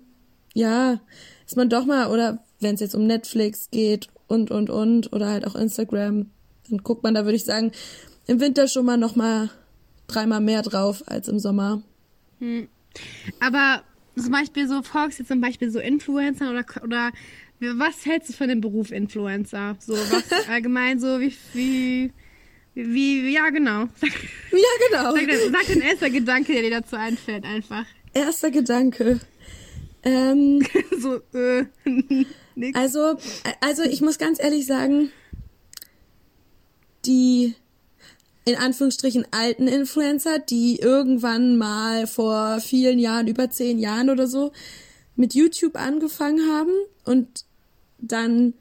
ja, 0.53 1.01
ist 1.45 1.57
man 1.57 1.69
doch 1.69 1.85
mal, 1.85 2.07
oder 2.07 2.41
wenn 2.61 2.75
es 2.75 2.79
jetzt 2.79 2.95
um 2.95 3.05
Netflix 3.05 3.69
geht 3.69 4.07
und, 4.27 4.49
und, 4.49 4.69
und, 4.69 5.11
oder 5.11 5.27
halt 5.27 5.45
auch 5.45 5.55
Instagram, 5.55 6.29
dann 6.69 6.77
guckt 6.83 7.03
man 7.03 7.15
da, 7.15 7.25
würde 7.25 7.35
ich 7.35 7.43
sagen, 7.43 7.73
im 8.27 8.39
Winter 8.39 8.69
schon 8.69 8.85
mal 8.85 8.97
noch 8.97 9.17
mal 9.17 9.49
dreimal 10.07 10.39
mehr 10.39 10.61
drauf 10.61 11.03
als 11.07 11.27
im 11.27 11.39
Sommer. 11.39 11.81
Hm. 12.39 12.69
Aber 13.41 13.83
zum 14.21 14.31
Beispiel 14.31 14.67
so, 14.67 14.81
folgst 14.81 15.19
jetzt 15.19 15.27
zum 15.27 15.41
Beispiel 15.41 15.69
so 15.69 15.79
Influencer 15.79 16.51
oder, 16.51 16.65
oder 16.83 17.11
was 17.59 18.05
hältst 18.05 18.29
du 18.29 18.33
von 18.33 18.47
dem 18.47 18.61
Beruf 18.61 18.91
Influencer? 18.91 19.75
So, 19.79 19.93
was 19.93 20.47
allgemein 20.49 20.99
so, 20.99 21.19
wie, 21.19 21.33
wie, 21.53 22.11
wie, 22.73 23.33
ja, 23.33 23.49
genau. 23.49 23.81
ja, 23.81 24.87
genau. 24.89 25.15
Sag, 25.15 25.29
sag 25.51 25.65
den 25.67 25.81
erster 25.81 26.09
Gedanke, 26.09 26.53
der 26.53 26.61
dir 26.63 26.71
dazu 26.71 26.95
einfällt, 26.95 27.43
einfach. 27.43 27.85
Erster 28.13 28.51
Gedanke. 28.51 29.19
Ähm, 30.03 30.65
so, 30.99 31.21
äh, 31.37 31.65
nix. 32.55 32.77
Also, 32.77 33.17
also 33.59 33.83
ich 33.83 34.01
muss 34.01 34.17
ganz 34.17 34.41
ehrlich 34.41 34.65
sagen, 34.65 35.11
die 37.05 37.55
in 38.45 38.55
Anführungsstrichen 38.55 39.25
alten 39.31 39.67
Influencer, 39.67 40.39
die 40.39 40.79
irgendwann 40.79 41.57
mal 41.57 42.07
vor 42.07 42.59
vielen 42.59 42.99
Jahren, 42.99 43.27
über 43.27 43.49
zehn 43.49 43.77
Jahren 43.77 44.09
oder 44.09 44.27
so, 44.27 44.51
mit 45.15 45.35
YouTube 45.35 45.75
angefangen 45.75 46.49
haben 46.49 46.71
und 47.05 47.45
dann 47.99 48.53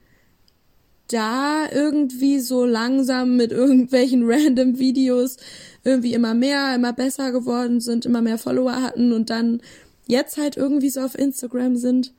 da 1.08 1.70
irgendwie 1.72 2.38
so 2.40 2.64
langsam 2.64 3.36
mit 3.36 3.52
irgendwelchen 3.52 4.22
random 4.30 4.78
Videos 4.78 5.38
irgendwie 5.82 6.12
immer 6.12 6.34
mehr, 6.34 6.74
immer 6.74 6.92
besser 6.92 7.32
geworden 7.32 7.80
sind, 7.80 8.04
immer 8.04 8.20
mehr 8.20 8.38
Follower 8.38 8.82
hatten 8.82 9.12
und 9.12 9.30
dann 9.30 9.62
jetzt 10.06 10.36
halt 10.36 10.56
irgendwie 10.56 10.90
so 10.90 11.00
auf 11.00 11.16
Instagram 11.16 11.76
sind, 11.76 12.12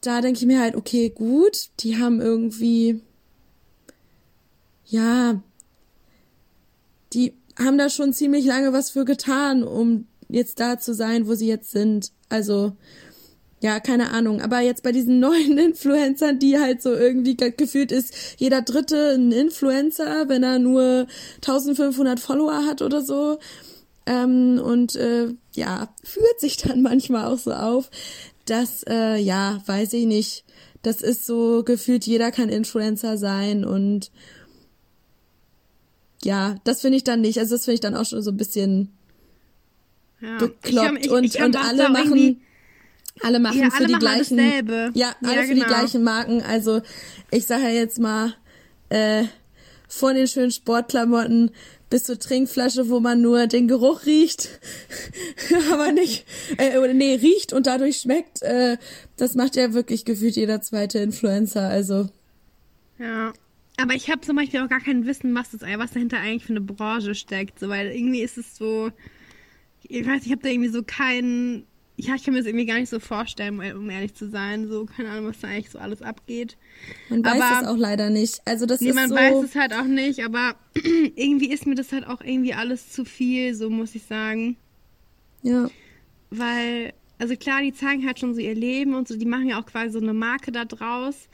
da 0.00 0.20
denke 0.20 0.38
ich 0.38 0.46
mir 0.46 0.60
halt, 0.60 0.76
okay, 0.76 1.10
gut, 1.10 1.68
die 1.80 1.98
haben 1.98 2.20
irgendwie, 2.20 3.00
ja, 4.86 5.42
die 7.12 7.34
haben 7.58 7.78
da 7.78 7.90
schon 7.90 8.12
ziemlich 8.12 8.44
lange 8.46 8.72
was 8.72 8.90
für 8.90 9.04
getan, 9.04 9.62
um 9.62 10.06
jetzt 10.28 10.60
da 10.60 10.78
zu 10.78 10.94
sein, 10.94 11.26
wo 11.26 11.34
sie 11.34 11.48
jetzt 11.48 11.70
sind. 11.70 12.12
Also, 12.28 12.72
ja, 13.60 13.80
keine 13.80 14.10
Ahnung. 14.10 14.40
Aber 14.40 14.60
jetzt 14.60 14.82
bei 14.82 14.92
diesen 14.92 15.20
neuen 15.20 15.58
Influencern, 15.58 16.38
die 16.38 16.58
halt 16.58 16.82
so 16.82 16.94
irgendwie 16.94 17.36
gefühlt 17.36 17.92
ist, 17.92 18.14
jeder 18.38 18.62
dritte 18.62 19.14
ein 19.14 19.32
Influencer, 19.32 20.28
wenn 20.28 20.42
er 20.42 20.58
nur 20.58 21.06
1500 21.36 22.20
Follower 22.20 22.64
hat 22.66 22.82
oder 22.82 23.02
so. 23.02 23.38
Ähm, 24.06 24.60
und 24.64 24.96
äh, 24.96 25.28
ja, 25.54 25.94
führt 26.02 26.40
sich 26.40 26.56
dann 26.56 26.82
manchmal 26.82 27.26
auch 27.26 27.38
so 27.38 27.52
auf, 27.52 27.90
dass, 28.46 28.82
äh, 28.88 29.16
ja, 29.16 29.62
weiß 29.66 29.92
ich 29.92 30.06
nicht, 30.06 30.44
das 30.82 31.02
ist 31.02 31.26
so 31.26 31.62
gefühlt, 31.62 32.06
jeder 32.06 32.30
kann 32.30 32.48
Influencer 32.48 33.18
sein 33.18 33.66
und 33.66 34.10
ja, 36.24 36.56
das 36.64 36.80
finde 36.80 36.96
ich 36.96 37.04
dann 37.04 37.20
nicht. 37.20 37.38
Also 37.38 37.54
das 37.54 37.64
finde 37.64 37.74
ich 37.74 37.80
dann 37.80 37.96
auch 37.96 38.04
schon 38.04 38.22
so 38.22 38.30
ein 38.30 38.36
bisschen 38.36 38.92
ja. 40.20 40.38
bekloppt 40.38 40.88
hab, 40.88 40.98
ich, 40.98 41.10
und, 41.10 41.24
ich 41.24 41.42
und 41.42 41.56
alle 41.56 41.88
machen 41.88 42.42
alle 43.22 43.38
machen 43.40 43.58
ja, 43.58 43.70
für 43.70 43.78
alle 43.78 43.86
die 43.86 43.94
gleichen 43.94 44.36
dasselbe. 44.36 44.90
ja 44.94 45.14
alle 45.22 45.34
ja, 45.34 45.42
für 45.42 45.48
genau. 45.48 45.60
die 45.60 45.66
gleichen 45.66 46.02
Marken 46.02 46.42
also 46.42 46.80
ich 47.30 47.46
sage 47.46 47.64
ja 47.64 47.70
jetzt 47.70 47.98
mal 47.98 48.34
äh, 48.88 49.24
von 49.88 50.14
den 50.14 50.26
schönen 50.26 50.52
Sportklamotten 50.52 51.50
bis 51.90 52.04
zur 52.04 52.18
Trinkflasche, 52.18 52.88
wo 52.88 53.00
man 53.00 53.20
nur 53.20 53.48
den 53.48 53.66
Geruch 53.66 54.06
riecht, 54.06 54.48
aber 55.72 55.90
nicht, 55.90 56.24
äh, 56.56 56.78
oder 56.78 56.94
nee, 56.94 57.16
riecht 57.16 57.52
und 57.52 57.66
dadurch 57.66 57.98
schmeckt. 57.98 58.42
Äh, 58.42 58.78
das 59.16 59.34
macht 59.34 59.56
ja 59.56 59.74
wirklich 59.74 60.04
gefühlt 60.04 60.36
jeder 60.36 60.62
zweite 60.62 61.00
Influencer, 61.00 61.68
also. 61.68 62.08
Ja. 62.98 63.32
Aber 63.80 63.94
ich 63.94 64.10
habe 64.10 64.20
zum 64.20 64.36
Beispiel 64.36 64.60
auch 64.60 64.68
gar 64.68 64.80
kein 64.80 65.06
Wissen, 65.06 65.34
was 65.34 65.50
das, 65.50 65.62
was 65.62 65.92
dahinter 65.92 66.18
eigentlich 66.18 66.44
für 66.44 66.52
eine 66.52 66.60
Branche 66.60 67.14
steckt, 67.14 67.58
so, 67.58 67.68
weil 67.68 67.88
irgendwie 67.88 68.20
ist 68.20 68.38
es 68.38 68.56
so, 68.56 68.90
ich 69.82 70.06
weiß, 70.06 70.26
ich 70.26 70.32
habe 70.32 70.42
da 70.42 70.48
irgendwie 70.48 70.68
so 70.68 70.82
keinen 70.82 71.66
ja, 72.00 72.14
ich 72.14 72.24
kann 72.24 72.32
mir 72.32 72.40
das 72.40 72.46
irgendwie 72.46 72.66
gar 72.66 72.78
nicht 72.78 72.88
so 72.88 72.98
vorstellen, 72.98 73.60
um 73.76 73.90
ehrlich 73.90 74.14
zu 74.14 74.28
sein. 74.28 74.68
So, 74.68 74.86
keine 74.86 75.10
Ahnung, 75.10 75.26
was 75.26 75.40
da 75.40 75.48
eigentlich 75.48 75.70
so 75.70 75.78
alles 75.78 76.02
abgeht. 76.02 76.56
Man 77.08 77.24
weiß 77.24 77.40
aber, 77.40 77.60
es 77.62 77.68
auch 77.68 77.76
leider 77.76 78.10
nicht. 78.10 78.40
Also 78.44 78.66
das 78.66 78.80
nee, 78.80 78.90
ist 78.90 78.94
man 78.94 79.08
so 79.08 79.14
weiß 79.14 79.44
es 79.44 79.54
halt 79.54 79.74
auch 79.74 79.84
nicht, 79.84 80.24
aber 80.24 80.54
irgendwie 80.74 81.50
ist 81.50 81.66
mir 81.66 81.74
das 81.74 81.92
halt 81.92 82.06
auch 82.06 82.20
irgendwie 82.22 82.54
alles 82.54 82.90
zu 82.90 83.04
viel, 83.04 83.54
so 83.54 83.70
muss 83.70 83.94
ich 83.94 84.04
sagen. 84.04 84.56
Ja. 85.42 85.68
Weil, 86.30 86.92
also 87.18 87.36
klar, 87.36 87.60
die 87.60 87.74
zeigen 87.74 88.06
halt 88.06 88.18
schon 88.18 88.34
so 88.34 88.40
ihr 88.40 88.54
Leben 88.54 88.94
und 88.94 89.08
so, 89.08 89.16
die 89.16 89.26
machen 89.26 89.48
ja 89.48 89.60
auch 89.60 89.66
quasi 89.66 89.90
so 89.90 90.00
eine 90.00 90.14
Marke 90.14 90.52
da 90.52 90.64
draus. 90.64 91.28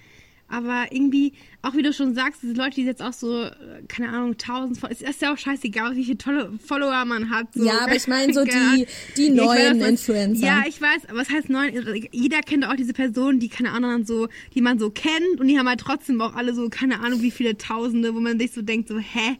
Aber 0.48 0.86
irgendwie, 0.90 1.32
auch 1.62 1.74
wie 1.74 1.82
du 1.82 1.92
schon 1.92 2.14
sagst, 2.14 2.42
diese 2.42 2.52
Leute, 2.54 2.76
die 2.76 2.84
jetzt 2.84 3.02
auch 3.02 3.12
so, 3.12 3.42
äh, 3.42 3.50
keine 3.88 4.10
Ahnung, 4.10 4.38
tausend, 4.38 4.78
es 4.88 5.02
ist 5.02 5.20
ja 5.20 5.32
auch 5.32 5.38
scheißegal, 5.38 5.96
wie 5.96 6.04
viele 6.04 6.18
tolle 6.18 6.52
Follower 6.64 7.04
man 7.04 7.30
hat. 7.30 7.48
So. 7.52 7.64
Ja, 7.64 7.80
aber 7.82 7.96
ich 7.96 8.06
meine 8.06 8.32
so 8.32 8.44
die, 8.44 8.86
die 9.16 9.30
neuen 9.30 9.80
weiß, 9.80 9.88
Influencer. 9.88 10.46
Ja, 10.46 10.64
ich 10.68 10.80
weiß, 10.80 11.02
was 11.12 11.30
heißt 11.30 11.48
neun? 11.48 11.72
Jeder 12.12 12.40
kennt 12.42 12.64
auch 12.64 12.76
diese 12.76 12.92
Personen, 12.92 13.40
die, 13.40 13.48
keine 13.48 13.72
Ahnung, 13.72 14.06
so, 14.06 14.28
die 14.54 14.60
man 14.60 14.78
so 14.78 14.90
kennt 14.90 15.40
und 15.40 15.48
die 15.48 15.58
haben 15.58 15.68
halt 15.68 15.80
trotzdem 15.80 16.20
auch 16.20 16.36
alle 16.36 16.54
so, 16.54 16.68
keine 16.68 17.00
Ahnung, 17.00 17.22
wie 17.22 17.32
viele 17.32 17.58
Tausende, 17.58 18.14
wo 18.14 18.20
man 18.20 18.38
sich 18.38 18.52
so 18.52 18.62
denkt, 18.62 18.88
so, 18.88 18.98
hä? 18.98 19.38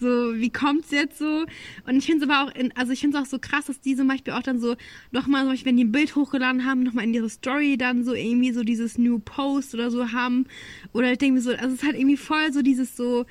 So, 0.00 0.34
wie 0.36 0.50
kommt's 0.50 0.90
jetzt 0.90 1.18
so? 1.18 1.44
Und 1.86 1.96
ich 1.96 2.06
finde 2.06 2.24
es 2.24 2.30
aber 2.30 2.44
auch, 2.44 2.54
in, 2.54 2.76
also 2.76 2.92
ich 2.92 3.00
finde 3.00 3.18
es 3.18 3.24
auch 3.24 3.28
so 3.28 3.38
krass, 3.38 3.66
dass 3.66 3.80
die 3.80 3.96
zum 3.96 4.08
Beispiel 4.08 4.32
auch 4.32 4.42
dann 4.42 4.60
so 4.60 4.76
nochmal, 5.10 5.42
zum 5.42 5.50
Beispiel, 5.50 5.70
wenn 5.70 5.76
die 5.76 5.84
ein 5.84 5.92
Bild 5.92 6.14
hochgeladen 6.14 6.64
haben, 6.64 6.82
nochmal 6.82 7.04
in 7.04 7.14
ihre 7.14 7.28
Story 7.28 7.76
dann 7.76 8.04
so 8.04 8.14
irgendwie 8.14 8.52
so 8.52 8.62
dieses 8.62 8.98
New 8.98 9.18
Post 9.18 9.74
oder 9.74 9.90
so 9.90 10.12
haben. 10.12 10.46
Oder 10.92 11.12
ich 11.12 11.18
denke 11.18 11.34
mir 11.34 11.40
so, 11.40 11.50
also 11.50 11.66
es 11.66 11.74
ist 11.74 11.84
halt 11.84 11.96
irgendwie 11.96 12.16
voll 12.16 12.52
so 12.52 12.62
dieses 12.62 12.96
so, 12.96 13.26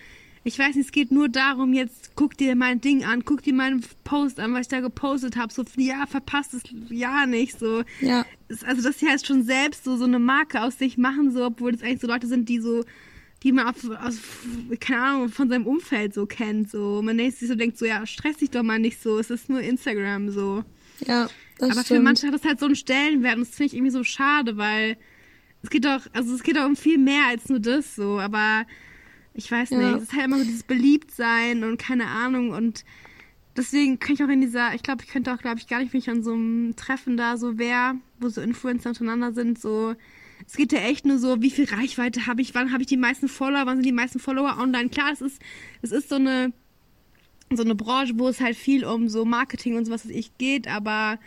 ich 0.48 0.58
weiß 0.58 0.76
nicht, 0.76 0.86
es 0.86 0.92
geht 0.94 1.12
nur 1.12 1.28
darum, 1.28 1.74
jetzt 1.74 2.16
guck 2.16 2.38
dir 2.38 2.56
mein 2.56 2.80
Ding 2.80 3.04
an, 3.04 3.26
guck 3.26 3.44
dir 3.44 3.54
meinen 3.54 3.84
Post 4.06 4.40
an, 4.40 4.54
was 4.54 4.62
ich 4.62 4.68
da 4.70 4.80
gepostet 4.80 5.36
habe. 5.36 5.54
So, 5.54 5.64
ja, 5.76 6.06
verpasst 6.06 6.54
es 6.54 6.64
ja 6.90 7.26
nicht. 7.26 7.60
So. 7.60 7.84
Ja. 8.00 8.26
Also, 8.66 8.82
dass 8.82 9.00
sie 9.00 9.10
halt 9.10 9.26
schon 9.28 9.44
selbst 9.44 9.84
so, 9.84 9.98
so 9.98 10.06
eine 10.06 10.20
Marke 10.20 10.62
aus 10.62 10.78
sich 10.78 10.98
machen, 10.98 11.32
so, 11.32 11.46
obwohl 11.46 11.74
das 11.74 11.82
eigentlich 11.82 12.00
so 12.00 12.08
Leute 12.08 12.28
sind, 12.28 12.48
die 12.48 12.60
so, 12.60 12.86
die 13.44 13.52
man 13.52 13.68
auf, 13.68 13.88
aus, 14.02 14.18
keine 14.80 15.02
Ahnung, 15.02 15.30
von 15.30 15.50
seinem 15.50 15.68
Umfeld 15.68 16.14
so 16.14 16.26
kennt. 16.26 16.72
So. 16.72 17.02
Man 17.04 17.18
denkt 17.18 17.38
sich 17.38 17.48
so, 17.48 17.56
denkt 17.56 17.78
so, 17.78 17.86
ja, 17.86 18.06
stress 18.06 18.38
dich 18.38 18.50
doch 18.50 18.64
mal 18.64 18.80
nicht 18.80 19.02
so, 19.02 19.20
es 19.20 19.30
ist 19.30 19.50
nur 19.50 19.62
Instagram 19.62 20.30
so. 20.32 20.64
Ja, 21.06 21.30
das 21.60 21.70
Aber 21.72 21.82
stimmt. 21.84 21.88
für 21.88 22.00
manche 22.00 22.28
hat 22.28 22.34
das 22.34 22.44
halt 22.44 22.60
so 22.60 22.66
einen 22.66 22.76
Stellenwert 22.76 23.36
und 23.38 23.48
das 23.48 23.56
finde 23.56 23.68
ich 23.68 23.74
irgendwie 23.76 23.92
so 23.92 24.04
schade, 24.04 24.58
weil 24.58 24.98
es 25.62 25.70
geht 25.70 25.86
doch, 25.86 26.02
also 26.14 26.34
es 26.34 26.44
geht 26.44 26.56
doch 26.58 26.66
um 26.66 26.76
viel 26.76 26.98
mehr 26.98 27.26
als 27.28 27.50
nur 27.50 27.60
das 27.60 27.96
so, 27.96 28.20
aber 28.20 28.66
ich 29.34 29.52
weiß 29.52 29.70
Ja. 29.72 29.78
nicht, 29.78 29.96
es 29.98 30.04
ist 30.04 30.14
halt 30.14 30.26
immer 30.26 30.38
so 30.40 30.44
dieses 30.44 30.64
Beliebtsein 30.64 31.64
und 31.64 31.78
keine 31.78 32.08
Ahnung 32.08 32.52
und 32.52 32.84
deswegen 33.56 34.00
kann 34.00 34.14
ich 34.16 34.24
auch 34.24 34.30
in 34.30 34.42
dieser, 34.42 34.74
ich 34.74 34.82
glaube, 34.84 35.04
ich 35.04 35.10
könnte 35.12 35.34
auch, 35.34 35.40
glaube 35.40 35.58
ich, 35.60 35.68
gar 35.68 35.80
nicht, 35.80 35.94
wenn 35.94 36.00
ich 36.00 36.10
an 36.10 36.24
so 36.24 36.34
einem 36.34 36.76
Treffen 36.76 37.18
da 37.18 37.38
so 37.38 37.58
wäre, 37.60 37.96
wo 38.20 38.30
so 38.30 38.42
Influencer 38.42 38.90
untereinander 38.90 39.34
sind, 39.34 39.60
so, 39.60 39.96
es 40.46 40.56
geht 40.56 40.72
ja 40.72 40.80
echt 40.80 41.06
nur 41.06 41.18
so, 41.18 41.42
wie 41.42 41.50
viel 41.50 41.66
Reichweite 41.66 42.28
habe 42.28 42.42
ich, 42.42 42.54
wann 42.54 42.72
habe 42.72 42.82
ich 42.82 42.88
die 42.88 42.98
meisten 42.98 43.28
Follower, 43.28 43.66
wann 43.66 43.78
sind 43.78 43.86
die 43.86 43.92
meisten 43.92 44.20
Follower 44.20 44.58
online. 44.60 44.90
Klar, 44.90 45.12
es 45.12 45.22
ist, 45.22 45.42
es 45.82 45.92
ist 45.92 46.10
so 46.10 46.16
eine, 46.16 46.54
so 47.54 47.64
eine 47.64 47.76
Branche, 47.76 48.14
wo 48.18 48.28
es 48.28 48.40
halt 48.42 48.56
viel 48.56 48.86
um 48.86 49.10
so 49.10 49.26
Marketing 49.26 49.76
und 49.76 49.86
sowas 49.86 50.06
was 50.06 50.12
ich 50.12 50.38
geht, 50.38 50.68
aber 50.68 51.20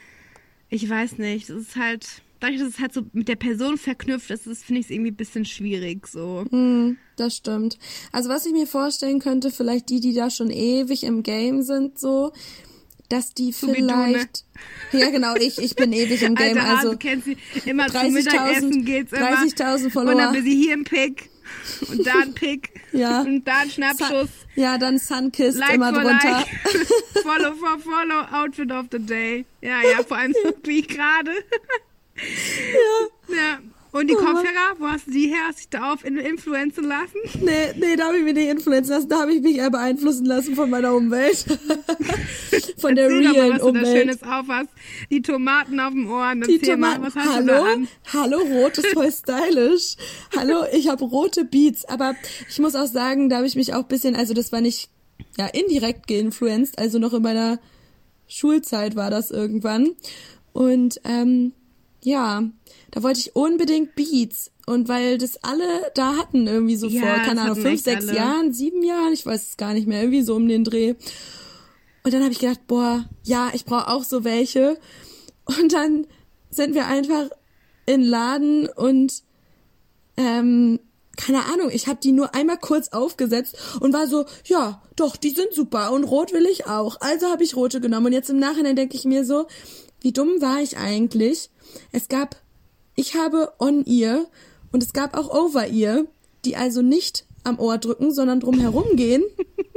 ich 0.68 0.88
weiß 0.88 1.18
nicht, 1.18 1.50
es 1.50 1.68
ist 1.68 1.76
halt, 1.76 2.22
dadurch, 2.38 2.60
dass 2.60 2.68
es 2.68 2.78
halt 2.78 2.92
so 2.92 3.02
mit 3.12 3.28
der 3.28 3.36
Person 3.36 3.76
verknüpft 3.76 4.30
ist, 4.30 4.44
finde 4.44 4.80
ich 4.80 4.86
es 4.86 4.90
irgendwie 4.90 5.10
ein 5.10 5.16
bisschen 5.16 5.44
schwierig, 5.44 6.06
so. 6.06 6.44
Hm, 6.50 6.96
das 7.16 7.36
stimmt. 7.36 7.78
Also 8.12 8.28
was 8.28 8.46
ich 8.46 8.52
mir 8.52 8.66
vorstellen 8.66 9.18
könnte, 9.18 9.50
vielleicht 9.50 9.90
die, 9.90 10.00
die 10.00 10.14
da 10.14 10.30
schon 10.30 10.50
ewig 10.50 11.04
im 11.04 11.22
Game 11.22 11.62
sind, 11.62 11.98
so, 11.98 12.32
dass 13.10 13.34
die 13.34 13.52
So 13.52 13.66
du, 13.66 13.72
ne? 13.82 13.92
vielleicht. 14.06 14.44
Ja, 14.92 15.10
genau, 15.10 15.34
ich, 15.36 15.58
ich 15.58 15.76
bin 15.76 15.92
ewig 15.92 16.22
im 16.22 16.34
Game. 16.36 16.56
Alter 16.58 16.78
also 16.78 16.96
kennt 16.96 17.24
sie, 17.24 17.36
immer 17.66 17.88
zum 17.88 18.00
30.000 18.00 18.10
Mittagessen 18.12 18.84
geht's 18.86 19.12
immer. 19.12 19.28
30.000 19.30 19.84
Und 19.84 19.90
Follower. 19.92 20.14
dann 20.14 20.34
will 20.34 20.42
sie 20.42 20.56
hier 20.56 20.72
ein 20.74 20.84
Pick 20.84 21.28
und 21.88 22.06
da 22.06 22.20
ein 22.22 22.32
Pick 22.34 22.70
Ja. 22.92 23.20
und 23.20 23.44
da 23.46 23.58
ein 23.58 23.70
Schnappschuss. 23.70 24.28
ja, 24.54 24.78
dann 24.78 24.98
Sunkist 24.98 25.58
Like 25.58 25.74
immer 25.74 25.92
for 25.92 26.02
drunter. 26.02 26.30
like. 26.30 26.46
follow 27.22 27.54
for 27.54 27.78
follow, 27.80 28.24
Outfit 28.32 28.70
of 28.72 28.86
the 28.92 28.98
day. 28.98 29.44
Ja, 29.60 29.80
ja, 29.82 30.02
vor 30.02 30.16
allem 30.16 30.32
so 30.42 30.52
wie 30.64 30.82
gerade. 30.82 31.32
ja. 32.16 33.34
Ja. 33.36 33.58
Und 33.92 34.08
die 34.08 34.14
Oh. 34.14 34.18
Kopfhörer, 34.18 34.76
wo 34.78 34.86
hast 34.86 35.06
du 35.08 35.10
die 35.10 35.26
her? 35.28 35.38
Hast 35.48 35.58
du 35.58 35.60
dich 35.62 35.68
da 35.70 35.92
auf 35.92 36.04
in- 36.04 36.16
influenzen 36.16 36.84
lassen? 36.84 37.16
Nee, 37.40 37.72
nee, 37.76 37.96
da 37.96 38.06
habe 38.06 38.18
ich 38.18 38.24
mich 38.24 38.34
nicht 38.34 38.48
influenzen 38.48 38.92
lassen, 38.92 39.08
da 39.08 39.20
habe 39.22 39.34
ich 39.34 39.42
mich 39.42 39.56
eher 39.56 39.70
beeinflussen 39.70 40.26
lassen 40.26 40.54
von 40.54 40.70
meiner 40.70 40.94
Umwelt. 40.94 41.44
von 42.78 42.94
der 42.94 43.04
Erzähl 43.06 43.24
doch 43.24 43.32
mal, 43.32 43.40
realen 43.40 43.52
was 43.52 43.58
du 43.60 43.72
da 43.72 43.80
Umwelt. 43.80 43.98
Schönes 43.98 44.22
auf 44.22 44.46
hast. 44.48 44.68
Die 45.10 45.22
Tomaten 45.22 45.80
auf 45.80 45.92
dem 45.92 46.10
Ohren. 46.10 46.40
Die 46.42 46.58
mal, 46.76 46.94
Tomaten. 46.96 47.02
was 47.02 47.14
hast 47.16 47.40
du 47.40 47.46
da 47.46 47.64
Hallo? 47.64 47.86
Hallo, 48.12 48.38
rot 48.62 48.78
ist 48.78 48.86
voll 48.88 49.10
stylisch. 49.12 49.96
Hallo, 50.36 50.64
ich 50.72 50.88
habe 50.88 51.04
rote 51.04 51.44
Beats. 51.44 51.84
Aber 51.84 52.14
ich 52.48 52.58
muss 52.60 52.74
auch 52.76 52.86
sagen, 52.86 53.28
da 53.28 53.36
habe 53.38 53.46
ich 53.46 53.56
mich 53.56 53.74
auch 53.74 53.84
bisschen, 53.84 54.14
also 54.14 54.34
das 54.34 54.52
war 54.52 54.60
nicht 54.60 54.88
ja 55.36 55.46
indirekt 55.46 56.06
geinfluenced, 56.06 56.78
also 56.78 56.98
noch 56.98 57.12
in 57.12 57.22
meiner 57.22 57.58
Schulzeit 58.28 58.94
war 58.96 59.10
das 59.10 59.30
irgendwann. 59.30 59.90
Und 60.52 61.00
ähm, 61.04 61.52
ja, 62.02 62.42
da 62.90 63.02
wollte 63.02 63.20
ich 63.20 63.36
unbedingt 63.36 63.94
Beats. 63.94 64.50
Und 64.66 64.88
weil 64.88 65.18
das 65.18 65.42
alle 65.42 65.90
da 65.94 66.16
hatten, 66.16 66.46
irgendwie 66.46 66.76
so 66.76 66.86
Ja, 66.86 67.00
vor, 67.00 67.10
keine 67.24 67.40
Ahnung, 67.42 67.56
fünf, 67.56 67.82
sechs 67.82 68.06
alle. 68.08 68.16
Jahren, 68.16 68.52
sieben 68.52 68.82
Jahren, 68.84 69.12
ich 69.12 69.26
weiß 69.26 69.48
es 69.48 69.56
gar 69.56 69.74
nicht 69.74 69.86
mehr, 69.86 70.00
irgendwie 70.00 70.22
so 70.22 70.36
um 70.36 70.46
den 70.46 70.64
Dreh. 70.64 70.94
Und 72.04 72.14
dann 72.14 72.22
habe 72.22 72.32
ich 72.32 72.38
gedacht, 72.38 72.66
boah, 72.66 73.08
ja, 73.24 73.50
ich 73.52 73.64
brauche 73.64 73.88
auch 73.88 74.04
so 74.04 74.24
welche. 74.24 74.78
Und 75.44 75.72
dann 75.72 76.06
sind 76.50 76.74
wir 76.74 76.86
einfach 76.86 77.30
in 77.86 78.02
den 78.02 78.10
Laden 78.10 78.68
und 78.68 79.22
ähm, 80.16 80.78
keine 81.16 81.44
Ahnung, 81.46 81.70
ich 81.70 81.86
habe 81.86 82.00
die 82.00 82.12
nur 82.12 82.34
einmal 82.34 82.58
kurz 82.58 82.88
aufgesetzt 82.88 83.56
und 83.80 83.92
war 83.92 84.06
so, 84.06 84.24
ja, 84.44 84.82
doch, 84.96 85.16
die 85.16 85.30
sind 85.30 85.52
super 85.52 85.92
und 85.92 86.04
rot 86.04 86.32
will 86.32 86.46
ich 86.46 86.66
auch. 86.66 87.00
Also 87.00 87.26
habe 87.26 87.44
ich 87.44 87.56
rote 87.56 87.80
genommen 87.80 88.06
und 88.06 88.12
jetzt 88.12 88.30
im 88.30 88.38
Nachhinein 88.38 88.76
denke 88.76 88.96
ich 88.96 89.04
mir 89.04 89.24
so, 89.24 89.46
wie 90.00 90.12
dumm 90.12 90.40
war 90.40 90.60
ich 90.60 90.76
eigentlich? 90.76 91.50
Es 91.92 92.08
gab, 92.08 92.36
ich 92.94 93.14
habe 93.14 93.52
On-Ear 93.58 94.26
und 94.72 94.82
es 94.82 94.92
gab 94.92 95.16
auch 95.16 95.30
Over-Ear, 95.30 96.04
die 96.44 96.56
also 96.56 96.82
nicht 96.82 97.24
am 97.44 97.58
Ohr 97.58 97.78
drücken, 97.78 98.12
sondern 98.12 98.40
drumherum 98.40 98.96
gehen, 98.96 99.22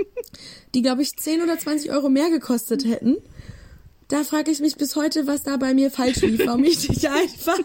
die 0.75 0.81
glaube 0.81 1.01
ich 1.01 1.15
10 1.15 1.41
oder 1.41 1.57
20 1.57 1.91
Euro 1.91 2.09
mehr 2.09 2.29
gekostet 2.29 2.85
hätten. 2.85 3.17
Da 4.09 4.23
frage 4.23 4.51
ich 4.51 4.59
mich 4.59 4.75
bis 4.75 4.95
heute, 4.95 5.27
was 5.27 5.43
da 5.43 5.57
bei 5.57 5.73
mir 5.73 5.89
falsch 5.89 6.21
lief, 6.21 6.45
warum 6.45 6.63
ich 6.65 6.87
nicht 6.87 7.05
einfach 7.09 7.57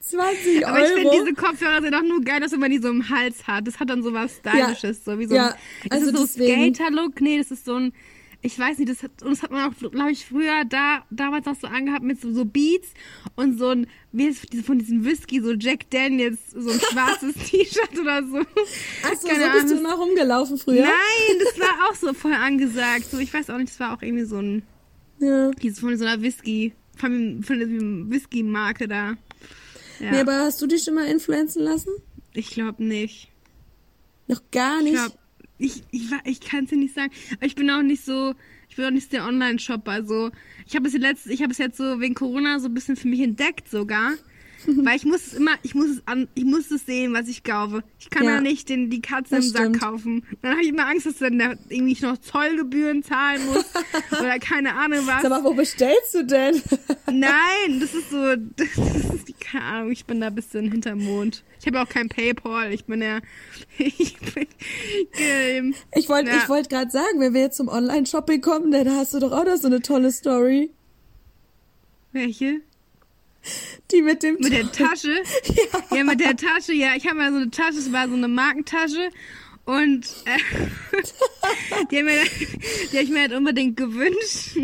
20 0.00 0.66
Aber 0.66 0.80
ich 0.84 0.92
finde, 0.92 1.08
Euro. 1.10 1.24
diese 1.24 1.34
Kopfhörer 1.34 1.82
sind 1.82 1.94
auch 1.94 2.02
nur 2.02 2.20
geil, 2.20 2.40
dass 2.40 2.52
man 2.52 2.70
die 2.70 2.78
so 2.78 2.88
im 2.88 3.08
Hals 3.08 3.46
hat. 3.46 3.66
Das 3.66 3.80
hat 3.80 3.90
dann 3.90 4.02
so 4.02 4.12
was 4.12 4.32
Stylisches, 4.36 5.04
so 5.04 5.18
wie 5.18 5.26
so 5.26 5.34
Ja, 5.34 5.56
ein, 5.84 5.90
also 5.90 6.16
so 6.16 6.26
Skater-Look? 6.26 7.20
Nee, 7.20 7.38
das 7.38 7.50
ist 7.50 7.64
so 7.64 7.74
ein, 7.74 7.92
ich 8.44 8.58
weiß 8.58 8.78
nicht, 8.78 8.90
das 8.90 9.02
hat, 9.04 9.12
das 9.20 9.42
hat 9.42 9.50
man 9.52 9.70
auch, 9.72 9.76
glaube 9.92 10.10
ich, 10.10 10.26
früher 10.26 10.64
da, 10.64 11.04
damals 11.10 11.46
auch 11.46 11.54
so 11.54 11.68
angehabt 11.68 12.02
mit 12.02 12.20
so, 12.20 12.32
so 12.32 12.44
Beats 12.44 12.88
und 13.36 13.56
so 13.56 13.68
ein, 13.68 13.86
wie 14.10 14.26
ist 14.26 14.52
diese- 14.52 14.64
von 14.64 14.78
diesem 14.80 15.04
Whisky, 15.04 15.40
so 15.40 15.52
Jack 15.52 15.88
Daniels, 15.90 16.38
so 16.50 16.70
ein 16.70 16.80
schwarzes 16.80 17.34
T-Shirt 17.50 17.98
oder 18.00 18.22
so. 18.26 18.38
Achso, 18.38 19.28
so 19.28 19.52
bist 19.60 19.70
du 19.70 19.78
immer 19.78 19.94
rumgelaufen 19.94 20.58
früher? 20.58 20.82
Nein, 20.82 21.38
das 21.38 21.58
war 21.60 21.88
auch 21.88 21.94
so 21.94 22.12
voll 22.14 22.32
angesagt. 22.34 23.04
So, 23.10 23.18
ich 23.18 23.32
weiß 23.32 23.48
auch 23.50 23.58
nicht, 23.58 23.70
das 23.70 23.78
war 23.80 23.96
auch 23.96 24.02
irgendwie 24.02 24.24
so 24.24 24.38
ein, 24.38 24.62
Ja. 25.20 25.50
dieses 25.52 25.78
von 25.78 25.96
so 25.96 26.04
einer 26.04 26.20
Whisky, 26.20 26.72
von, 26.96 27.42
von 27.44 27.58
der 27.60 27.68
Whisky-Marke 27.68 28.88
da. 28.88 29.14
Ja, 30.00 30.10
Nee, 30.10 30.18
aber 30.20 30.32
hast 30.40 30.60
du 30.60 30.66
dich 30.66 30.82
schon 30.82 30.94
mal 30.94 31.06
influenzen 31.06 31.62
lassen? 31.62 31.90
ich 32.34 32.50
glaube 32.50 32.82
nicht. 32.82 33.28
Noch 34.26 34.40
gar 34.50 34.82
nicht. 34.82 34.94
Ich 34.94 34.98
glaub, 34.98 35.18
ich, 35.58 35.82
ich, 35.90 36.10
ich 36.24 36.40
kann 36.40 36.64
es 36.64 36.70
dir 36.70 36.76
nicht 36.76 36.94
sagen. 36.94 37.10
Ich 37.40 37.54
bin 37.54 37.70
auch 37.70 37.82
nicht 37.82 38.04
so, 38.04 38.34
ich 38.68 38.76
bin 38.76 38.84
auch 38.84 38.90
nicht 38.90 39.12
der 39.12 39.24
Online-Shopper. 39.24 40.04
So, 40.04 40.30
ich 40.66 40.74
habe 40.74 40.88
es 40.88 40.94
jetzt, 40.94 41.26
ich 41.26 41.42
habe 41.42 41.52
es 41.52 41.58
jetzt 41.58 41.76
so 41.76 42.00
wegen 42.00 42.14
Corona 42.14 42.58
so 42.58 42.68
ein 42.68 42.74
bisschen 42.74 42.96
für 42.96 43.08
mich 43.08 43.20
entdeckt 43.20 43.68
sogar. 43.68 44.14
Weil 44.84 44.96
ich 44.96 45.04
muss 45.04 45.26
es 45.26 45.34
immer, 45.34 45.52
ich 45.62 45.74
muss 45.74 45.88
es 45.90 46.02
an, 46.06 46.28
ich 46.34 46.44
muss 46.44 46.70
es 46.70 46.86
sehen, 46.86 47.12
was 47.14 47.28
ich 47.28 47.42
kaufe. 47.44 47.82
Ich 47.98 48.10
kann 48.10 48.24
Ja. 48.24 48.36
ja 48.36 48.40
nicht 48.40 48.68
den, 48.68 48.90
die 48.90 49.00
Katze 49.02 49.36
im 49.36 49.42
Sack 49.42 49.60
stimmt. 49.62 49.80
kaufen. 49.80 50.24
Dann 50.42 50.52
habe 50.52 50.62
ich 50.62 50.68
immer 50.68 50.86
Angst, 50.86 51.06
dass 51.06 51.18
dann 51.18 51.38
da 51.38 51.54
irgendwie 51.68 51.96
noch 52.04 52.18
Zollgebühren 52.18 53.02
zahlen 53.02 53.44
muss. 53.46 53.64
oder 54.20 54.38
keine 54.38 54.74
Ahnung 54.74 55.00
was. 55.06 55.22
Mal, 55.28 55.44
wo 55.44 55.54
bestellst 55.54 56.14
du 56.14 56.24
denn? 56.24 56.60
Nein, 57.06 57.80
das 57.80 57.94
ist 57.94 58.10
so, 58.10 58.36
das 58.56 58.68
ist, 59.14 59.40
keine 59.40 59.64
Ahnung, 59.64 59.90
ich 59.92 60.04
bin 60.04 60.20
da 60.20 60.28
ein 60.28 60.34
bisschen 60.34 60.70
hinterm 60.70 61.02
Mond. 61.04 61.42
Ich 61.60 61.66
habe 61.66 61.80
auch 61.80 61.88
kein 61.88 62.08
Paypal, 62.08 62.72
ich 62.72 62.84
bin 62.86 63.02
ja, 63.02 63.20
ich 63.78 64.16
bin, 64.18 64.46
ähm, 65.18 65.74
Ich 65.94 66.08
wollte 66.08 66.30
Ja. 66.30 66.38
ich 66.38 66.48
wollte 66.48 66.68
gerade 66.68 66.90
sagen, 66.90 67.18
wenn 67.20 67.34
wir 67.34 67.42
jetzt 67.42 67.56
zum 67.56 67.68
Online-Shopping 67.68 68.40
kommen, 68.40 68.70
dann 68.72 68.90
hast 68.90 69.14
du 69.14 69.20
doch 69.20 69.30
auch 69.32 69.44
noch 69.44 69.56
so 69.56 69.66
eine 69.68 69.80
tolle 69.80 70.10
Story. 70.10 70.70
welche? 72.12 72.60
Die 73.90 74.02
mit 74.02 74.22
dem 74.22 74.36
Mit 74.38 74.52
der 74.52 74.70
Tasche? 74.70 75.22
Ja. 75.90 76.04
mit 76.04 76.20
der 76.20 76.36
Tasche, 76.36 76.72
ja. 76.72 76.94
Ich 76.96 77.06
habe 77.06 77.16
mal 77.16 77.30
so 77.30 77.36
eine 77.36 77.50
Tasche, 77.50 77.78
es 77.78 77.92
war 77.92 78.08
so 78.08 78.14
eine 78.14 78.28
Markentasche. 78.28 79.10
Und 79.64 80.06
äh, 80.24 80.38
die, 81.90 81.98
haben 81.98 82.06
mir, 82.06 82.24
die 82.90 82.96
habe 82.96 83.04
ich 83.04 83.10
mir 83.10 83.20
halt 83.20 83.32
unbedingt 83.32 83.76
gewünscht. 83.76 84.56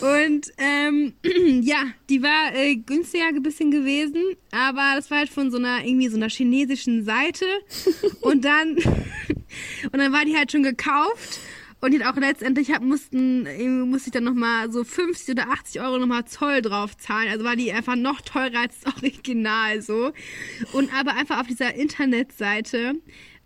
Und 0.00 0.50
ähm, 0.56 1.12
ja, 1.62 1.84
die 2.08 2.22
war 2.22 2.54
äh, 2.54 2.76
günstiger 2.76 3.26
ein 3.26 3.42
bisschen 3.42 3.70
gewesen, 3.70 4.22
aber 4.50 4.94
das 4.96 5.10
war 5.10 5.18
halt 5.18 5.28
von 5.28 5.50
so 5.50 5.58
einer 5.58 5.84
irgendwie 5.84 6.08
so 6.08 6.16
einer 6.16 6.30
chinesischen 6.30 7.04
Seite. 7.04 7.44
Und 8.22 8.46
dann 8.46 8.76
und 9.92 9.98
dann 9.98 10.12
war 10.12 10.24
die 10.24 10.36
halt 10.36 10.52
schon 10.52 10.62
gekauft. 10.62 11.40
Und 11.84 12.02
hat 12.02 12.14
auch 12.14 12.18
letztendlich 12.18 12.70
hab, 12.70 12.80
mussten, 12.80 13.42
musste 13.90 14.08
ich 14.08 14.12
dann 14.12 14.24
nochmal 14.24 14.72
so 14.72 14.84
50 14.84 15.32
oder 15.32 15.50
80 15.50 15.82
Euro 15.82 15.98
nochmal 15.98 16.24
Zoll 16.24 16.62
drauf 16.62 16.96
zahlen. 16.96 17.28
Also 17.28 17.44
war 17.44 17.56
die 17.56 17.74
einfach 17.74 17.94
noch 17.94 18.22
teurer 18.22 18.60
als 18.60 18.80
das 18.80 18.94
Original 18.94 19.82
so. 19.82 20.12
Und 20.72 20.94
aber 20.94 21.14
einfach 21.14 21.40
auf 21.40 21.46
dieser 21.46 21.74
Internetseite 21.74 22.94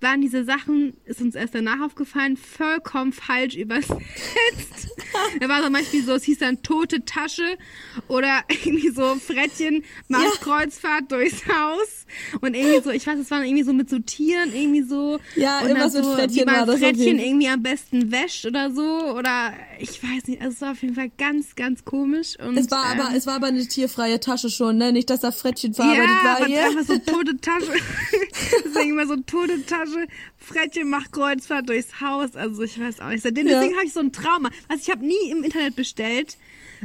waren 0.00 0.20
diese 0.20 0.44
Sachen, 0.44 0.96
ist 1.04 1.20
uns 1.20 1.34
erst 1.34 1.54
danach 1.54 1.80
aufgefallen, 1.80 2.37
vollkommen 2.37 3.12
falsch 3.12 3.56
übersetzt. 3.56 3.98
da 5.40 5.48
war 5.48 5.62
zum 5.62 5.72
Beispiel 5.72 6.04
so, 6.04 6.12
es 6.12 6.24
hieß 6.24 6.38
dann 6.38 6.62
tote 6.62 7.04
Tasche 7.04 7.58
oder 8.06 8.42
irgendwie 8.48 8.90
so 8.90 9.16
Frettchen 9.16 9.84
macht 10.08 10.40
Kreuzfahrt 10.40 11.11
durchs 11.11 11.46
Haus. 11.48 12.06
Und 12.40 12.54
irgendwie 12.54 12.82
so, 12.82 12.90
ich 12.90 13.06
weiß, 13.06 13.18
es 13.18 13.30
waren 13.30 13.44
irgendwie 13.44 13.64
so 13.64 13.72
mit 13.72 13.90
so 13.90 13.98
Tieren, 13.98 14.54
irgendwie 14.54 14.82
so. 14.82 15.18
Ja, 15.37 15.61
und 15.61 15.68
irgendwas 15.68 15.92
dann 15.92 16.02
mit 16.02 16.11
so, 16.11 16.16
Frettchen 16.16 16.40
wie 16.40 16.44
man 16.44 16.68
war 16.68 16.78
Frettchen 16.78 17.18
irgendwie 17.18 17.48
am 17.48 17.62
besten 17.62 18.11
wäscht 18.11 18.46
oder 18.46 18.70
so. 18.70 19.14
Oder 19.14 19.52
ich 19.78 20.02
weiß 20.02 20.26
nicht, 20.28 20.40
also 20.40 20.54
es 20.54 20.61
war 20.61 20.72
auf 20.72 20.82
jeden 20.82 20.94
Fall 20.94 21.11
ganz, 21.18 21.54
ganz 21.56 21.84
komisch. 21.84 22.38
Und, 22.38 22.56
Es 22.56 22.70
war 22.70 22.92
ähm, 22.92 23.00
aber 23.00 23.16
es 23.16 23.26
war 23.26 23.34
aber 23.34 23.48
eine 23.48 23.66
tierfreie 23.66 24.20
Tasche 24.20 24.48
schon, 24.50 24.78
ne? 24.78 24.92
Nicht, 24.92 25.11
dass 25.11 25.20
da 25.20 25.32
Frettchen 25.32 25.74
verarbeitet 25.74 26.08
ja, 26.08 26.24
war 26.24 26.37
aber 26.37 26.46
hier. 26.46 26.64
einfach 26.64 26.84
so 26.84 26.98
tote 26.98 27.37
Tasche. 27.40 27.72
Deswegen 28.64 28.90
immer 28.90 29.06
so 29.06 29.16
tote 29.16 29.64
Tasche. 29.66 29.88
Tasche, 29.92 30.07
Frettchen 30.37 30.90
macht 30.90 31.12
Kreuzfahrt 31.12 31.68
durchs 31.68 32.01
Haus. 32.01 32.37
Also 32.37 32.62
ich 32.62 32.79
weiß 32.81 33.01
auch 33.01 33.09
nicht. 33.09 33.22
Seitdem 33.22 33.46
Ja. 33.46 33.55
deswegen 33.61 33.77
habe 33.77 33.87
ich 33.87 33.92
so 33.92 34.01
ein 34.01 34.12
Trauma. 34.12 34.51
Also 34.68 34.83
ich 34.83 34.90
habe 34.90 35.05
nie 35.07 35.31
im 35.31 35.42
Internet 35.44 35.77
bestellt, 35.77 36.37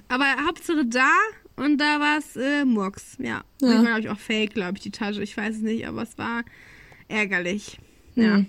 aber 0.07 0.25
Hauptsache 0.45 0.85
da 0.85 1.09
und 1.55 1.77
da 1.79 1.99
war 1.99 2.17
es 2.17 2.35
äh, 2.35 2.65
Murks. 2.65 3.15
Ja. 3.19 3.43
Ja. 3.61 3.69
Ich 3.69 3.75
war, 3.75 3.83
glaube 3.83 3.99
ich, 4.01 4.09
auch 4.09 4.19
fake, 4.19 4.53
glaube 4.53 4.73
ich, 4.77 4.83
die 4.83 4.91
Tasche. 4.91 5.21
Ich 5.23 5.37
weiß 5.37 5.57
es 5.57 5.61
nicht, 5.61 5.87
aber 5.87 6.01
es 6.03 6.17
war 6.17 6.43
ärgerlich. 7.07 7.79
Ja. 8.15 8.35
Hm. 8.37 8.45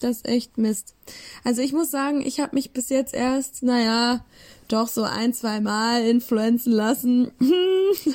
Das 0.00 0.16
ist 0.16 0.26
echt 0.28 0.58
Mist. 0.58 0.96
Also 1.44 1.62
ich 1.62 1.72
muss 1.72 1.90
sagen, 1.92 2.22
ich 2.26 2.40
habe 2.40 2.56
mich 2.56 2.72
bis 2.72 2.88
jetzt 2.88 3.14
erst, 3.14 3.62
naja, 3.62 4.24
doch 4.66 4.88
so 4.88 5.04
ein, 5.04 5.32
zwei 5.32 5.60
Mal 5.60 6.04
influenzen 6.04 6.72
lassen. 6.72 7.30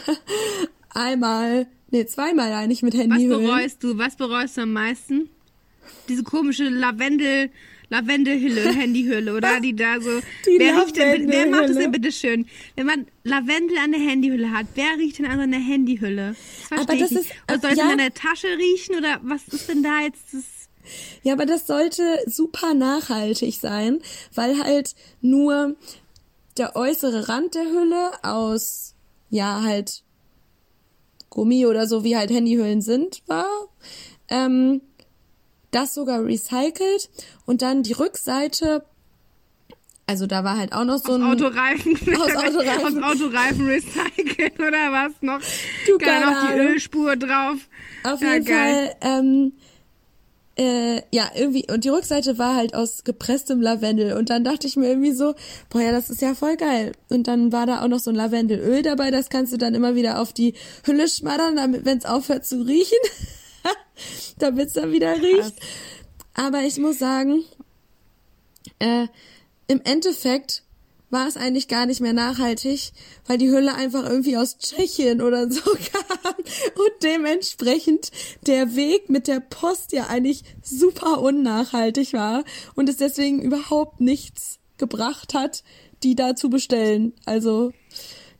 Einmal, 0.90 1.68
nee, 1.92 2.06
zweimal 2.06 2.52
eigentlich 2.54 2.82
mit 2.84 2.94
Was 2.94 3.02
Handyhüllen. 3.02 3.42
bereust 3.46 3.84
du? 3.84 3.98
Was 3.98 4.16
bereust 4.16 4.58
du 4.58 4.62
am 4.62 4.74
meisten? 4.74 5.30
Diese 6.10 6.24
komische 6.24 6.70
Lavendel, 6.70 7.50
Lavendelhülle, 7.90 8.62
Handyhülle, 8.74 9.36
oder? 9.36 9.60
Die 9.62 9.76
da 9.76 10.00
so. 10.02 10.20
Die 10.46 10.58
wer, 10.60 10.84
riecht 10.84 10.98
denn, 10.98 11.28
wer 11.30 11.48
macht 11.48 11.70
das 11.70 11.78
denn 11.78 11.92
bitte 11.92 12.12
schön? 12.12 12.46
Wenn 12.76 12.86
man 12.86 13.08
Lavendel 13.24 13.78
an 13.78 13.92
der 13.92 14.02
Handyhülle 14.02 14.52
hat, 14.52 14.66
wer 14.76 14.98
riecht 14.98 15.20
denn 15.20 15.26
an 15.26 15.40
seiner 15.40 15.58
Handyhülle? 15.60 16.36
Das 16.70 16.72
Aber 16.72 16.86
verstehe 16.88 17.00
das 17.00 17.12
ich 17.12 17.18
nicht. 17.18 17.30
ist- 17.32 17.36
Oder 17.50 17.60
soll 17.62 17.72
es 17.72 17.78
ja. 17.78 17.92
in 17.92 17.98
deiner 17.98 18.14
Tasche 18.14 18.48
riechen 18.58 18.96
oder 18.96 19.20
was 19.24 19.48
ist 19.48 19.70
denn 19.70 19.84
da 19.84 20.02
jetzt 20.02 20.34
das? 20.34 20.44
Ja, 21.24 21.34
aber 21.34 21.46
das 21.46 21.68
sollte 21.68 22.02
super 22.28 22.74
nachhaltig 22.74 23.56
sein, 23.60 24.00
weil 24.34 24.58
halt 24.64 24.96
nur 25.22 25.76
der 26.58 26.76
äußere 26.78 27.28
Rand 27.30 27.56
der 27.56 27.66
Hülle 27.66 28.12
aus, 28.24 28.96
ja, 29.30 29.62
halt 29.64 30.04
Gummi 31.30 31.66
oder 31.66 31.88
so, 31.88 32.04
wie 32.04 32.16
halt 32.16 32.32
Handyhüllen 32.32 32.82
sind, 32.82 33.22
war. 33.28 33.48
Ähm, 34.30 34.82
das 35.72 35.94
sogar 35.94 36.24
recycelt 36.24 37.10
und 37.46 37.62
dann 37.62 37.84
die 37.84 37.94
Rückseite, 37.94 38.84
also 40.06 40.26
da 40.26 40.44
war 40.44 40.58
halt 40.58 40.74
auch 40.74 40.86
noch 40.86 40.98
so 40.98 41.14
ein... 41.14 41.24
Autoreifen. 41.24 41.94
Aus 42.16 42.36
Autoreifen. 42.36 43.04
Aus 43.04 43.22
Autoreifen 43.22 43.68
recyceln 43.68 44.52
oder 44.58 44.92
was 44.92 45.12
noch? 45.22 45.40
Du, 45.86 45.98
Geil, 45.98 46.22
noch 46.22 46.48
die. 46.52 46.60
Ölspur 46.60 47.16
drauf. 47.16 47.58
Auf 48.04 48.22
Ja, 48.22 48.34
jeden 48.36 48.46
geil. 48.46 48.96
Fall, 49.02 49.20
ähm, 49.20 49.54
äh, 50.60 51.02
ja, 51.12 51.30
irgendwie, 51.36 51.68
und 51.72 51.84
die 51.84 51.90
Rückseite 51.90 52.38
war 52.40 52.56
halt 52.56 52.74
aus 52.74 53.04
gepresstem 53.04 53.62
Lavendel. 53.62 54.14
Und 54.14 54.30
dann 54.30 54.44
dachte 54.44 54.66
ich 54.66 54.76
mir 54.76 54.88
irgendwie 54.88 55.12
so, 55.12 55.36
boah, 55.70 55.82
ja, 55.82 55.92
das 55.92 56.10
ist 56.10 56.22
ja 56.22 56.34
voll 56.34 56.58
geil. 56.58 56.94
Und 57.10 57.28
dann 57.28 57.52
war 57.52 57.66
da 57.68 57.84
auch 57.84 57.88
noch 57.88 58.00
so 58.00 58.10
ein 58.10 58.16
Lavendelöl 58.16 58.82
dabei, 58.82 59.12
das 59.12 59.30
kannst 59.30 59.54
du 59.54 59.58
dann 59.58 59.76
immer 59.76 59.94
wieder 59.96 60.20
auf 60.20 60.34
die 60.34 60.54
Hülle 60.86 61.08
schmattern, 61.08 61.58
damit, 61.58 61.86
wenn 61.86 61.98
es 62.00 62.06
aufhört 62.06 62.46
zu 62.46 62.62
riechen, 62.62 62.98
damit 64.40 64.68
es 64.68 64.74
dann 64.74 64.92
wieder 64.92 65.16
riecht. 65.16 65.56
Aber 66.34 66.62
ich 66.62 66.78
muss 66.78 67.00
sagen, 67.00 67.44
äh, 68.80 69.08
im 69.68 69.82
Endeffekt 69.84 70.64
war 71.10 71.28
es 71.28 71.38
eigentlich 71.38 71.68
gar 71.68 71.86
nicht 71.86 72.02
mehr 72.02 72.14
nachhaltig, 72.14 72.92
weil 73.26 73.38
die 73.38 73.50
Hülle 73.50 73.74
einfach 73.74 74.04
irgendwie 74.04 74.38
aus 74.38 74.58
Tschechien 74.58 75.22
oder 75.22 75.50
so 75.50 75.62
kam 75.92 76.36
und 76.38 77.04
dementsprechend 77.04 78.12
der 78.46 78.76
Weg 78.76 79.10
mit 79.10 79.28
der 79.28 79.40
Post 79.40 79.94
ja 79.94 80.08
eigentlich 80.08 80.44
super 80.62 81.22
unnachhaltig 81.22 82.14
war 82.14 82.44
und 82.76 82.90
es 82.90 82.98
deswegen 82.98 83.42
überhaupt 83.42 84.02
nichts 84.02 84.60
gebracht 84.78 85.34
hat, 85.34 85.64
die 86.04 86.16
da 86.16 86.36
zu 86.36 86.50
bestellen. 86.50 87.14
Also, 87.26 87.72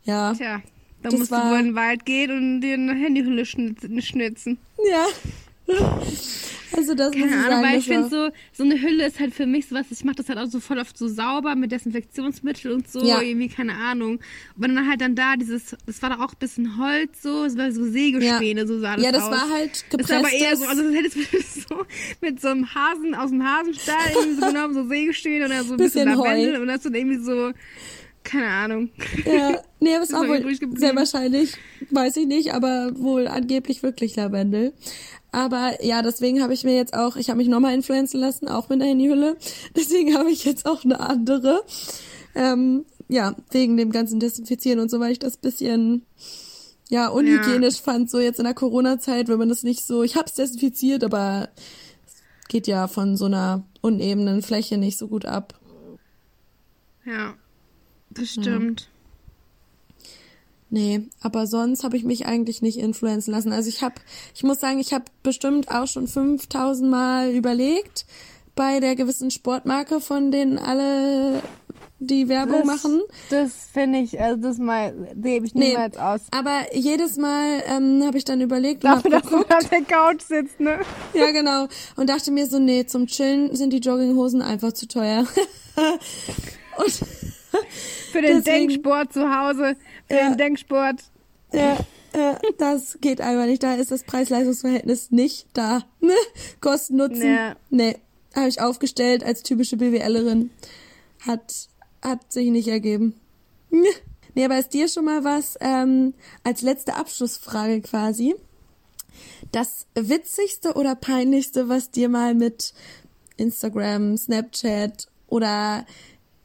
ja. 0.04 0.34
Tja, 0.34 0.62
da 1.04 1.10
Das 1.10 1.20
musst 1.20 1.32
war- 1.32 1.44
du 1.46 1.52
wohl 1.52 1.60
in 1.60 1.66
den 1.68 1.76
Wald 1.76 2.06
gehen 2.06 2.32
und 2.32 2.62
dir 2.62 2.74
eine 2.74 2.94
Handyhülle 2.94 3.46
schnitzen. 3.46 4.58
Ja. 4.90 5.06
Also 6.74 6.94
das 6.94 7.08
muss 7.16 7.26
ich 7.26 7.32
Keine 7.32 7.36
Ahnung, 7.38 7.50
sagen. 7.50 7.64
weil 7.64 7.74
das 7.76 7.82
ich 7.82 7.88
finde 7.88 8.12
war- 8.12 8.28
so, 8.30 8.30
so 8.54 8.64
eine 8.64 8.82
Hülle 8.82 9.06
ist 9.08 9.20
halt 9.20 9.34
für 9.34 9.46
mich 9.46 9.68
sowas, 9.68 9.88
ich 9.90 10.04
mache 10.04 10.16
das 10.18 10.30
halt 10.30 10.38
auch 10.38 10.46
so 10.46 10.60
voll 10.60 10.78
oft 10.80 10.98
so 10.98 11.08
sauber 11.08 11.56
mit 11.56 11.72
Desinfektionsmittel 11.72 12.72
und 12.72 12.90
so, 12.90 13.04
Ja. 13.04 13.22
irgendwie, 13.22 13.48
keine 13.50 13.74
Ahnung. 13.74 14.20
Aber 14.58 14.68
dann 14.68 14.88
halt 14.88 15.02
dann 15.02 15.16
da 15.16 15.36
dieses, 15.36 15.76
das 15.86 16.02
war 16.02 16.10
da 16.12 16.16
auch 16.24 16.34
ein 16.34 16.40
bisschen 16.40 16.78
Holz 16.78 17.22
so, 17.22 17.44
es 17.46 17.58
war 17.58 17.72
so 17.72 17.84
Sägespäne, 17.84 18.68
so 18.68 18.80
sah 18.80 18.96
das 18.96 19.04
Ja, 19.06 19.12
das 19.12 19.24
aus. 19.24 19.32
war 19.32 19.50
halt 19.50 19.86
Ist 19.98 20.12
aber 20.12 20.32
eher 20.32 20.56
so, 20.56 20.66
also 20.66 20.84
das 20.84 20.94
hättest 20.94 21.16
du 21.18 21.22
so 21.70 21.86
mit 22.22 22.40
so 22.40 22.50
einem 22.50 22.74
Hasen 22.74 23.16
aus 23.16 23.30
dem 23.32 23.44
Hasenstall 23.44 23.96
irgendwie 24.16 24.42
so 24.42 24.48
genommen, 24.54 24.74
so 24.74 24.88
Sägespäne 24.88 25.46
oder 25.46 25.64
so 25.64 25.74
ein 25.74 25.78
bisschen, 25.78 26.06
Bisschen 26.06 26.20
Heu. 26.20 26.28
Lavendel 26.30 26.62
und 26.62 26.68
das 26.68 26.84
dann 26.84 26.94
irgendwie 26.94 27.18
so, 27.24 27.52
keine 28.28 28.48
Ahnung. 28.48 28.90
Ja, 29.26 29.62
nee, 29.80 29.96
aber 29.96 30.04
es 30.04 30.10
Ist 30.10 30.14
war 30.14 30.28
wohl 30.28 30.78
sehr 30.78 30.96
wahrscheinlich, 30.96 31.54
weiß 31.90 32.18
ich 32.18 32.28
nicht, 32.28 32.54
aber 32.54 32.92
wohl 32.96 33.28
angeblich 33.28 33.84
wirklich 33.84 34.16
Lavendel. 34.16 34.74
Aber 35.32 35.84
ja, 35.84 36.02
deswegen 36.02 36.42
habe 36.42 36.54
ich 36.54 36.64
mir 36.64 36.76
jetzt 36.76 36.94
auch, 36.94 37.16
ich 37.16 37.30
habe 37.30 37.38
mich 37.38 37.48
nochmal 37.48 37.74
influenzen 37.74 38.20
lassen, 38.20 38.48
auch 38.48 38.70
mit 38.70 38.82
der 38.82 38.88
Handyhülle. 38.88 39.38
Deswegen 39.76 40.18
habe 40.18 40.32
ich 40.32 40.46
jetzt 40.46 40.66
auch 40.66 40.84
eine 40.84 41.00
andere. 41.00 41.64
Ähm, 42.34 42.86
ja, 43.10 43.36
wegen 43.52 43.78
dem 43.78 43.92
ganzen 43.92 44.20
Desinfizieren 44.20 44.80
und 44.80 44.90
so, 44.90 45.00
weil 45.00 45.12
ich 45.12 45.20
das 45.20 45.38
bisschen 45.38 46.06
ja 46.90 47.10
unhygienisch 47.10 47.82
fand, 47.82 48.10
so 48.10 48.20
jetzt 48.20 48.40
in 48.40 48.46
der 48.46 48.54
Corona-Zeit, 48.54 49.28
wenn 49.28 49.40
man 49.40 49.50
das 49.50 49.64
nicht 49.64 49.86
so, 49.86 50.04
ich 50.04 50.16
hab's 50.16 50.34
desinfiziert, 50.34 51.04
aber 51.04 51.50
es 52.06 52.48
geht 52.48 52.68
ja 52.68 52.88
von 52.88 53.18
so 53.18 53.26
einer 53.26 53.64
unebenen 53.82 54.42
Fläche 54.42 54.78
nicht 54.78 54.98
so 54.98 55.08
gut 55.08 55.26
ab. 55.26 55.60
Ja, 57.06 57.36
das 58.18 58.30
stimmt. 58.30 58.90
Nee, 60.70 61.04
aber 61.22 61.48
sonst 61.48 61.84
habe 61.84 61.96
ich 61.96 62.04
mich 62.04 62.26
eigentlich 62.26 62.62
nicht 62.62 62.78
influenzen 62.78 63.32
lassen. 63.32 63.54
Also 63.54 63.70
ich 63.70 63.82
habe, 63.82 63.96
ich 64.36 64.44
muss 64.44 64.60
sagen, 64.60 64.80
ich 64.80 64.94
habe 64.94 65.06
bestimmt 65.24 65.72
auch 65.72 65.88
schon 65.88 66.08
5000 66.08 66.90
Mal 66.90 67.32
überlegt 67.32 68.06
bei 68.56 68.80
der 68.82 68.96
gewissen 68.96 69.32
Sportmarke, 69.32 70.02
von 70.02 70.30
denen 70.32 70.58
alle 70.58 71.42
die 72.00 72.28
Werbung 72.28 72.66
machen. 72.66 73.02
Das 73.30 73.52
finde 73.72 74.00
ich, 74.00 74.20
also 74.20 74.42
das 74.42 74.58
mal, 74.58 74.94
gebe 75.16 75.46
ich 75.46 75.56
Nee, 75.56 75.70
niemals 75.70 75.98
aus. 75.98 76.22
aber 76.32 76.76
jedes 76.76 77.18
Mal 77.18 77.64
ähm, 77.68 78.04
habe 78.06 78.18
ich 78.18 78.26
dann 78.26 78.42
überlegt 78.42 78.84
und 78.84 78.92
Dafür, 78.92 79.16
hab 79.16 79.24
dass 79.24 79.32
du 79.32 79.38
auf 79.38 79.70
der 79.70 79.82
Couch 79.84 80.22
sitzt, 80.22 80.60
ne? 80.60 80.80
Ja, 81.14 81.32
genau. 81.32 81.68
Und 81.96 82.10
dachte 82.10 82.32
mir 82.32 82.46
so, 82.46 82.60
nee, 82.60 82.86
zum 82.86 83.08
Chillen 83.08 83.56
sind 83.56 83.72
die 83.72 83.80
Jogginghosen 83.80 84.42
einfach 84.42 84.74
zu 84.74 84.88
teuer. 84.88 85.26
und 86.78 87.00
Für 88.12 88.22
den 88.22 88.38
Deswegen- 88.44 88.70
Denksport 88.70 89.14
zu 89.14 89.22
Hause, 89.30 89.76
für 90.08 90.16
Ja. 90.16 90.30
den 90.30 90.38
Denksport. 90.38 91.04
Ja, 91.54 91.78
äh, 92.14 92.36
das 92.58 92.98
geht 93.02 93.22
einfach 93.22 93.46
nicht. 93.46 93.64
Da 93.64 93.76
ist 93.76 93.92
das 93.92 94.04
Preis-Leistungs-Verhältnis 94.04 95.12
nicht 95.12 95.48
da. 95.54 95.84
Ne? 96.02 96.14
Kosten 96.62 96.98
Nutzen. 96.98 97.34
Ja. 97.34 97.56
Nee, 97.70 97.98
habe 98.36 98.50
ich 98.50 98.62
aufgestellt 98.62 99.24
als 99.24 99.44
typische 99.44 99.78
BWLerin. 99.78 100.50
Hat, 101.26 101.68
hat 102.02 102.32
sich 102.32 102.50
nicht 102.50 102.68
ergeben. 102.68 103.16
Nee, 103.70 104.46
aber 104.46 104.60
ist 104.60 104.74
dir 104.74 104.88
schon 104.88 105.06
mal 105.06 105.24
was, 105.24 105.58
ähm, 105.62 106.14
als 106.44 106.62
letzte 106.62 106.96
Abschlussfrage 106.96 107.82
quasi, 107.82 108.36
das 109.52 109.88
witzigste 109.96 110.74
oder 110.74 110.96
peinlichste, 110.96 111.70
was 111.70 111.92
dir 111.92 112.08
mal 112.10 112.36
mit 112.36 112.74
Instagram, 113.38 114.16
Snapchat 114.18 115.08
oder 115.28 115.86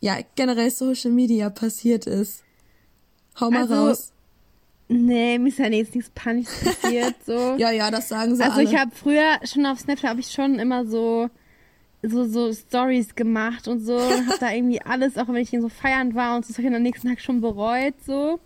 ja, 0.02 0.18
generell 0.34 0.70
Social 0.70 1.12
Media 1.12 1.48
passiert 1.48 2.06
ist? 2.06 2.42
Hau 3.40 3.50
mal 3.50 3.62
Also, 3.62 3.74
raus. 3.74 4.12
Nee, 4.88 5.38
mir 5.38 5.48
ist 5.48 5.58
ja 5.58 5.70
nichts, 5.70 5.94
nichts 5.94 6.10
Panisches 6.10 6.60
passiert, 6.82 7.14
so. 7.24 7.54
Ja, 7.56 7.70
ja, 7.70 7.90
das 7.90 8.08
sagen 8.08 8.36
sie 8.36 8.42
also 8.42 8.56
alle. 8.58 8.64
ich 8.64 8.76
habe 8.76 8.90
früher 8.94 9.38
schon 9.44 9.64
auf 9.64 9.78
Snapchat 9.78 10.10
habe 10.10 10.20
ich 10.20 10.30
schon 10.30 10.58
immer 10.58 10.84
so 10.84 11.30
so 12.02 12.24
so 12.26 12.52
Stories 12.52 13.14
gemacht 13.14 13.68
und 13.68 13.78
so 13.78 13.96
und 13.96 14.26
habe 14.26 14.38
da 14.40 14.50
irgendwie 14.52 14.82
alles, 14.82 15.16
auch 15.16 15.28
wenn 15.28 15.36
ich 15.36 15.50
so 15.50 15.68
feiern 15.68 16.16
war 16.16 16.34
und 16.36 16.44
so, 16.44 16.48
das 16.52 16.58
hab 16.58 16.64
ich 16.68 16.76
am 16.76 16.82
nächsten 16.82 17.08
Tag 17.08 17.20
schon 17.20 17.40
bereut 17.40 17.94
so. 18.04 18.40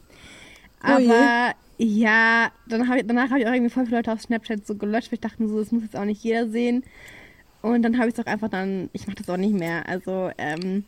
Oh. 0.82 0.86
Aber 0.86 1.54
ja, 1.78 2.50
dann 2.68 2.86
hab 2.86 2.98
ich, 2.98 3.06
danach 3.06 3.30
habe 3.30 3.40
ich 3.40 3.46
auch 3.46 3.52
irgendwie 3.52 3.70
voll 3.70 3.86
viele 3.86 3.96
Leute 3.96 4.12
auf 4.12 4.20
Snapchat 4.20 4.66
so 4.66 4.76
gelöscht, 4.76 5.10
weil 5.10 5.14
ich 5.14 5.20
dachte 5.20 5.48
so, 5.48 5.58
das 5.58 5.72
muss 5.72 5.82
jetzt 5.82 5.96
auch 5.96 6.04
nicht 6.04 6.22
jeder 6.22 6.48
sehen. 6.48 6.84
Und 7.62 7.82
dann 7.82 7.98
habe 7.98 8.08
ich 8.08 8.14
es 8.14 8.20
auch 8.20 8.30
einfach 8.30 8.48
dann, 8.50 8.90
ich 8.92 9.06
mache 9.06 9.16
das 9.16 9.28
auch 9.28 9.38
nicht 9.38 9.54
mehr. 9.54 9.88
Also 9.88 10.30
ähm, 10.38 10.84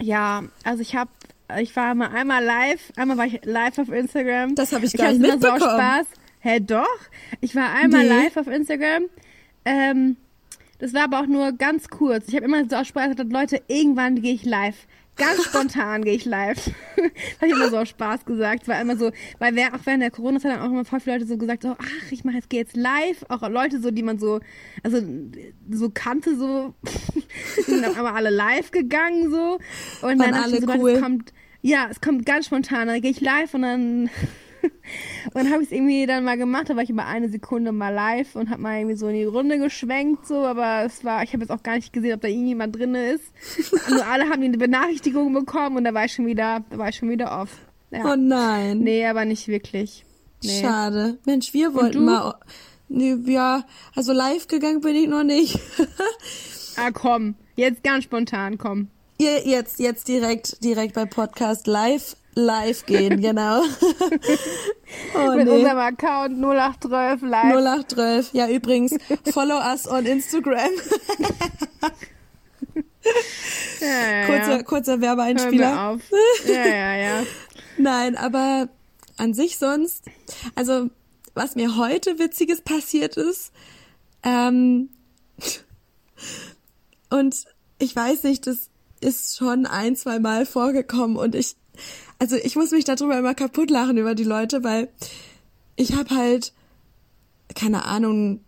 ja, 0.00 0.42
also 0.64 0.82
ich 0.82 0.94
habe, 0.96 1.10
ich 1.60 1.74
war 1.76 1.94
mal 1.94 2.08
einmal 2.08 2.42
live, 2.44 2.92
einmal 2.96 3.16
war 3.18 3.26
ich 3.26 3.40
live 3.44 3.78
auf 3.78 3.88
Instagram. 3.90 4.54
Das 4.54 4.72
hab 4.72 4.82
ich 4.82 4.94
ich 4.94 5.00
gar 5.00 5.12
nicht 5.12 5.22
hab's 5.22 5.34
immer 5.34 5.40
so 5.40 5.52
mitbekommen. 5.52 5.80
Spaß. 5.80 6.06
Hä, 6.40 6.60
doch? 6.60 6.86
Ich 7.40 7.54
war 7.54 7.72
einmal 7.74 8.02
Nee. 8.02 8.08
live 8.08 8.36
auf 8.36 8.46
Instagram. 8.46 9.04
Ähm, 9.64 10.16
das 10.78 10.94
war 10.94 11.04
aber 11.04 11.20
auch 11.20 11.26
nur 11.26 11.52
ganz 11.52 11.88
kurz. 11.88 12.28
Ich 12.28 12.34
habe 12.34 12.46
immer 12.46 12.64
so 12.68 12.82
Spaß 12.82 13.10
gesagt, 13.10 13.32
Leute, 13.32 13.60
irgendwann 13.68 14.22
gehe 14.22 14.32
ich 14.34 14.44
live. 14.44 14.86
Ganz 15.20 15.44
spontan 15.44 16.02
gehe 16.02 16.14
ich 16.14 16.24
live. 16.24 16.70
habe 16.96 17.46
ich 17.46 17.52
immer 17.52 17.68
so 17.68 17.78
aus 17.78 17.88
Spaß 17.90 18.24
gesagt. 18.24 18.62
Es 18.62 18.68
war 18.68 18.80
immer 18.80 18.96
so, 18.96 19.12
weil 19.38 19.54
wer, 19.54 19.74
auch 19.74 19.80
während 19.84 20.02
der 20.02 20.10
Corona-Zeit 20.10 20.52
haben 20.52 20.62
auch 20.62 20.72
immer 20.72 20.84
voll 20.84 21.00
viele 21.00 21.16
Leute 21.16 21.28
so 21.28 21.36
gesagt, 21.36 21.62
so, 21.62 21.76
ach, 21.78 22.12
ich 22.12 22.24
mache 22.24 22.36
jetzt, 22.36 22.50
gehe 22.50 22.60
jetzt 22.60 22.76
live. 22.76 23.24
Auch 23.28 23.48
Leute 23.48 23.80
so, 23.80 23.90
die 23.90 24.02
man 24.02 24.18
so, 24.18 24.40
also 24.82 25.02
so 25.70 25.90
kannte, 25.90 26.36
so, 26.36 26.74
die 27.56 27.62
sind 27.62 27.82
dann 27.82 27.96
aber 27.96 28.14
alle 28.14 28.30
live 28.30 28.70
gegangen, 28.70 29.30
so. 29.30 29.58
Und 30.02 30.18
Waren 30.18 30.18
dann 30.18 30.34
alle 30.34 30.60
so, 30.60 30.66
Leute, 30.66 30.78
cool. 30.80 30.90
es 30.92 31.00
kommt, 31.00 31.32
ja, 31.62 31.86
es 31.90 32.00
kommt 32.00 32.26
ganz 32.26 32.46
spontan. 32.46 32.88
Dann 32.88 33.00
gehe 33.00 33.10
ich 33.10 33.20
live 33.20 33.54
und 33.54 33.62
dann 33.62 34.10
und 34.62 35.34
dann 35.34 35.50
habe 35.50 35.62
ich 35.62 35.70
es 35.70 35.72
irgendwie 35.72 36.06
dann 36.06 36.24
mal 36.24 36.36
gemacht, 36.36 36.70
da 36.70 36.76
war 36.76 36.82
ich 36.82 36.90
über 36.90 37.06
eine 37.06 37.28
Sekunde 37.28 37.72
mal 37.72 37.92
live 37.92 38.36
und 38.36 38.50
habe 38.50 38.62
mal 38.62 38.78
irgendwie 38.78 38.96
so 38.96 39.08
in 39.08 39.14
die 39.14 39.24
Runde 39.24 39.58
geschwenkt, 39.58 40.26
so, 40.26 40.46
aber 40.46 40.84
es 40.84 41.04
war, 41.04 41.22
ich 41.22 41.32
habe 41.32 41.42
jetzt 41.42 41.50
auch 41.50 41.62
gar 41.62 41.76
nicht 41.76 41.92
gesehen, 41.92 42.14
ob 42.14 42.20
da 42.20 42.28
irgendjemand 42.28 42.76
drin 42.76 42.94
ist. 42.94 43.24
Also 43.86 44.02
alle 44.02 44.28
haben 44.28 44.42
eine 44.42 44.58
Benachrichtigung 44.58 45.32
bekommen 45.32 45.76
und 45.76 45.84
da 45.84 45.94
war 45.94 46.04
ich 46.04 46.12
schon 46.12 46.26
wieder, 46.26 46.64
da 46.70 46.78
war 46.78 46.88
ich 46.88 46.96
schon 46.96 47.10
wieder 47.10 47.40
off. 47.40 47.50
Ja. 47.90 48.12
Oh 48.12 48.16
nein. 48.16 48.78
Nee, 48.78 49.06
aber 49.06 49.24
nicht 49.24 49.48
wirklich. 49.48 50.04
Nee. 50.42 50.60
Schade. 50.60 51.18
Mensch, 51.26 51.52
wir 51.52 51.74
wollten 51.74 52.04
mal. 52.04 52.34
Nee, 52.88 53.16
ja, 53.26 53.64
also 53.94 54.12
live 54.12 54.48
gegangen 54.48 54.80
bin 54.80 54.96
ich 54.96 55.08
noch 55.08 55.22
nicht. 55.22 55.58
ah, 56.76 56.90
komm. 56.92 57.36
Jetzt 57.54 57.84
ganz 57.84 58.04
spontan, 58.04 58.58
komm. 58.58 58.88
Jetzt, 59.18 59.78
jetzt 59.78 60.08
direkt, 60.08 60.64
direkt 60.64 60.94
bei 60.94 61.04
Podcast 61.04 61.66
live, 61.66 62.16
live 62.34 62.86
gehen, 62.86 63.20
genau. 63.20 63.62
oh, 65.14 65.34
Mit 65.36 65.46
nee. 65.46 65.58
unserem 65.58 65.78
Account 65.78 66.38
0812 66.38 67.22
live. 67.22 67.54
0812. 67.54 68.30
Ja, 68.32 68.48
übrigens, 68.48 68.94
follow 69.32 69.58
us 69.58 69.86
on 69.88 70.06
Instagram. 70.06 70.70
ja, 73.80 74.10
ja, 74.10 74.26
kurzer, 74.26 74.56
ja. 74.56 74.62
kurzer 74.62 75.00
Werbeeinspieler. 75.00 75.90
Auf. 75.90 76.00
Ja, 76.46 76.66
ja, 76.66 76.94
ja. 76.94 77.22
Nein, 77.78 78.16
aber 78.16 78.68
an 79.16 79.34
sich 79.34 79.58
sonst, 79.58 80.04
also 80.54 80.90
was 81.34 81.54
mir 81.54 81.76
heute 81.76 82.18
Witziges 82.18 82.60
passiert 82.60 83.16
ist, 83.16 83.52
ähm, 84.22 84.90
und 87.08 87.44
ich 87.78 87.96
weiß 87.96 88.24
nicht, 88.24 88.46
das 88.46 88.70
ist 89.00 89.36
schon 89.36 89.66
ein, 89.66 89.96
zwei 89.96 90.18
Mal 90.18 90.46
vorgekommen 90.46 91.16
und 91.16 91.34
ich, 91.34 91.56
also 92.20 92.36
ich 92.36 92.54
muss 92.54 92.70
mich 92.70 92.84
darüber 92.84 93.18
immer 93.18 93.34
kaputt 93.34 93.70
lachen 93.70 93.96
über 93.96 94.14
die 94.14 94.24
Leute, 94.24 94.62
weil 94.62 94.88
ich 95.74 95.94
habe 95.96 96.14
halt, 96.14 96.52
keine 97.54 97.86
Ahnung, 97.86 98.40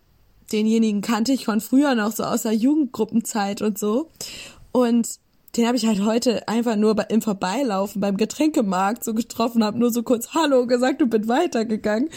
denjenigen 0.51 1.01
kannte 1.01 1.33
ich 1.33 1.45
von 1.45 1.59
früher 1.59 1.95
noch 1.95 2.11
so 2.11 2.23
aus 2.23 2.43
der 2.43 2.53
Jugendgruppenzeit 2.53 3.63
und 3.63 3.79
so. 3.79 4.11
Und 4.71 5.19
den 5.57 5.65
habe 5.65 5.75
ich 5.75 5.87
halt 5.87 6.01
heute 6.05 6.47
einfach 6.47 6.75
nur 6.75 7.09
im 7.09 7.23
Vorbeilaufen 7.23 7.99
beim 7.99 8.15
Getränkemarkt 8.17 9.03
so 9.03 9.15
getroffen, 9.15 9.63
habe 9.63 9.79
nur 9.79 9.91
so 9.91 10.03
kurz 10.03 10.33
Hallo 10.35 10.67
gesagt 10.67 11.01
und 11.01 11.09
bin 11.09 11.27
weitergegangen. 11.27 12.09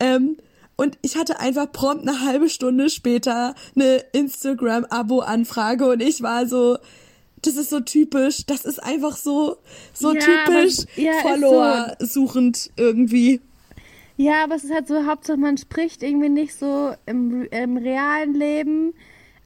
Ähm, 0.00 0.38
und 0.76 0.96
ich 1.02 1.16
hatte 1.16 1.38
einfach 1.38 1.70
prompt 1.70 2.08
eine 2.08 2.20
halbe 2.20 2.48
Stunde 2.48 2.88
später 2.88 3.54
eine 3.74 3.96
Instagram-Abo-Anfrage 4.12 5.86
und 5.86 6.00
ich 6.00 6.22
war 6.22 6.46
so, 6.46 6.78
das 7.42 7.56
ist 7.56 7.70
so 7.70 7.80
typisch, 7.80 8.46
das 8.46 8.64
ist 8.64 8.82
einfach 8.82 9.16
so, 9.16 9.56
so 9.92 10.14
Ja, 10.14 10.20
typisch 10.20 10.78
aber- 10.80 11.00
ja, 11.02 11.12
Follower 11.22 11.96
suchend 12.00 12.70
irgendwie. 12.76 13.40
Ja, 14.16 14.44
aber 14.44 14.54
es 14.56 14.64
ist 14.64 14.72
halt 14.72 14.86
so, 14.88 15.06
Hauptsache 15.06 15.38
man 15.38 15.56
spricht 15.56 16.02
irgendwie 16.02 16.28
nicht 16.28 16.54
so 16.54 16.94
im, 17.06 17.46
im 17.50 17.76
realen 17.76 18.34
Leben, 18.34 18.92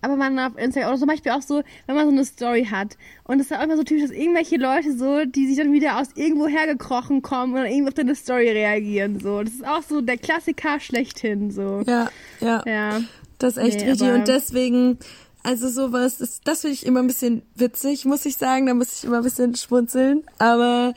aber 0.02 0.16
man 0.16 0.38
auf 0.38 0.58
Instagram, 0.58 0.90
oder 0.90 0.98
zum 0.98 1.08
Beispiel 1.08 1.32
auch 1.32 1.40
so, 1.42 1.62
wenn 1.86 1.96
man 1.96 2.04
so 2.06 2.12
eine 2.12 2.24
Story 2.24 2.66
hat. 2.70 2.96
Und 3.24 3.40
es 3.40 3.46
ist 3.50 3.56
auch 3.56 3.62
immer 3.62 3.76
so 3.76 3.82
typisch, 3.84 4.02
dass 4.02 4.10
irgendwelche 4.16 4.56
Leute 4.56 4.96
so, 4.96 5.24
die 5.24 5.46
sich 5.46 5.56
dann 5.56 5.72
wieder 5.72 5.98
aus 6.00 6.08
irgendwo 6.16 6.46
hergekrochen 6.48 7.22
kommen 7.22 7.54
und 7.54 7.60
dann 7.60 7.66
irgendwie 7.70 7.88
auf 7.88 7.94
deine 7.94 8.14
Story 8.14 8.50
reagieren, 8.50 9.18
so. 9.20 9.42
Das 9.42 9.54
ist 9.54 9.66
auch 9.66 9.82
so 9.82 10.00
der 10.00 10.18
Klassiker 10.18 10.78
schlechthin, 10.80 11.50
so. 11.50 11.82
Ja, 11.86 12.10
ja. 12.40 12.62
Ja. 12.66 13.00
Das 13.38 13.56
ist 13.56 13.62
echt 13.64 13.80
Nee, 13.80 13.90
richtig. 13.90 14.10
Und 14.12 14.28
deswegen, 14.28 14.98
also 15.46 15.68
sowas, 15.68 16.18
das, 16.18 16.40
das 16.40 16.62
finde 16.62 16.74
ich 16.74 16.84
immer 16.84 16.98
ein 16.98 17.06
bisschen 17.06 17.42
witzig, 17.54 18.04
muss 18.04 18.26
ich 18.26 18.36
sagen. 18.36 18.66
Da 18.66 18.74
muss 18.74 18.98
ich 18.98 19.04
immer 19.04 19.18
ein 19.18 19.22
bisschen 19.22 19.54
schmunzeln. 19.54 20.24
Aber 20.38 20.92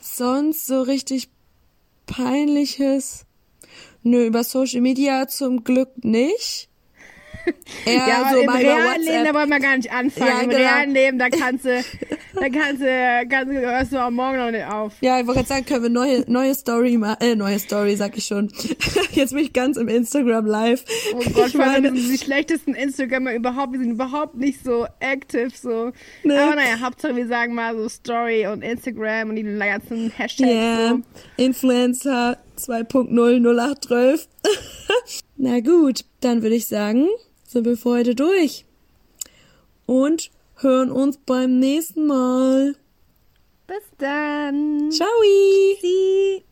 sonst 0.00 0.66
so 0.66 0.82
richtig 0.82 1.28
peinliches. 2.06 3.26
Nö, 4.02 4.26
über 4.26 4.42
Social 4.42 4.80
Media 4.80 5.28
zum 5.28 5.62
Glück 5.62 6.04
nicht. 6.04 6.68
Eher 7.84 7.94
Ja, 8.08 8.30
so 8.32 8.40
im 8.40 8.48
realen 8.48 9.02
Leben, 9.02 9.24
da 9.24 9.34
wollen 9.34 9.48
wir 9.48 9.60
gar 9.60 9.76
nicht 9.76 9.92
anfangen. 9.92 10.30
Ja, 10.30 10.40
Im 10.40 10.50
genau. 10.50 10.60
realen 10.60 10.90
Leben, 10.90 11.18
da 11.18 11.28
kannst 11.28 11.64
du, 11.64 11.84
da 12.34 12.48
kannst 12.48 12.82
du, 12.82 13.28
kannst 13.28 13.52
du, 13.52 13.60
hörst 13.60 13.92
du 13.92 14.04
auch 14.04 14.10
morgen 14.10 14.36
noch 14.36 14.50
nicht 14.50 14.66
auf. 14.66 14.94
Ja, 15.00 15.20
ich 15.20 15.26
wollte 15.26 15.40
gerade 15.40 15.48
sagen, 15.48 15.66
können 15.66 15.82
wir 15.82 15.90
neue, 15.90 16.24
neue 16.30 16.54
Story 16.54 16.96
machen, 16.96 17.16
äh, 17.20 17.34
neue 17.34 17.58
Story, 17.58 17.96
sag 17.96 18.16
ich 18.16 18.24
schon. 18.24 18.52
Jetzt 19.12 19.34
bin 19.34 19.44
ich 19.44 19.52
ganz 19.52 19.76
im 19.76 19.88
Instagram 19.88 20.46
live. 20.46 20.84
Oh 21.14 21.22
Gott, 21.32 21.48
ich 21.48 21.54
meine, 21.54 21.88
sind 21.88 22.12
die 22.12 22.18
schlechtesten 22.18 22.74
Instagramer 22.74 23.34
überhaupt. 23.34 23.72
Wir 23.72 23.80
sind 23.80 23.92
überhaupt 23.92 24.36
nicht 24.36 24.64
so 24.64 24.86
active, 25.00 25.50
so. 25.54 25.92
Nee. 26.22 26.36
Aber 26.36 26.56
naja, 26.56 26.80
Hauptsache 26.80 27.16
wir 27.16 27.26
sagen 27.26 27.54
mal 27.54 27.76
so 27.76 27.88
Story 27.88 28.46
und 28.46 28.62
Instagram 28.62 29.30
und 29.30 29.36
die 29.36 29.42
ganzen 29.42 30.10
Hashtags. 30.10 30.50
Ja, 30.50 30.88
So. 30.90 31.02
Influencer 31.36 32.38
2.0 32.58 33.36
0812. 33.46 34.28
Na 35.36 35.60
gut, 35.60 36.04
dann 36.20 36.42
würde 36.42 36.56
ich 36.56 36.66
sagen, 36.66 37.08
sind 37.56 37.64
wir 37.64 37.78
für 37.78 37.90
heute 37.90 38.14
durch. 38.14 38.66
Und 39.86 40.30
hören 40.56 40.90
uns 40.90 41.16
beim 41.16 41.58
nächsten 41.58 42.06
Mal. 42.06 42.76
Bis 43.66 43.82
dann. 43.96 44.90
Ciao! 44.90 45.08
Tschüssi. 45.80 46.45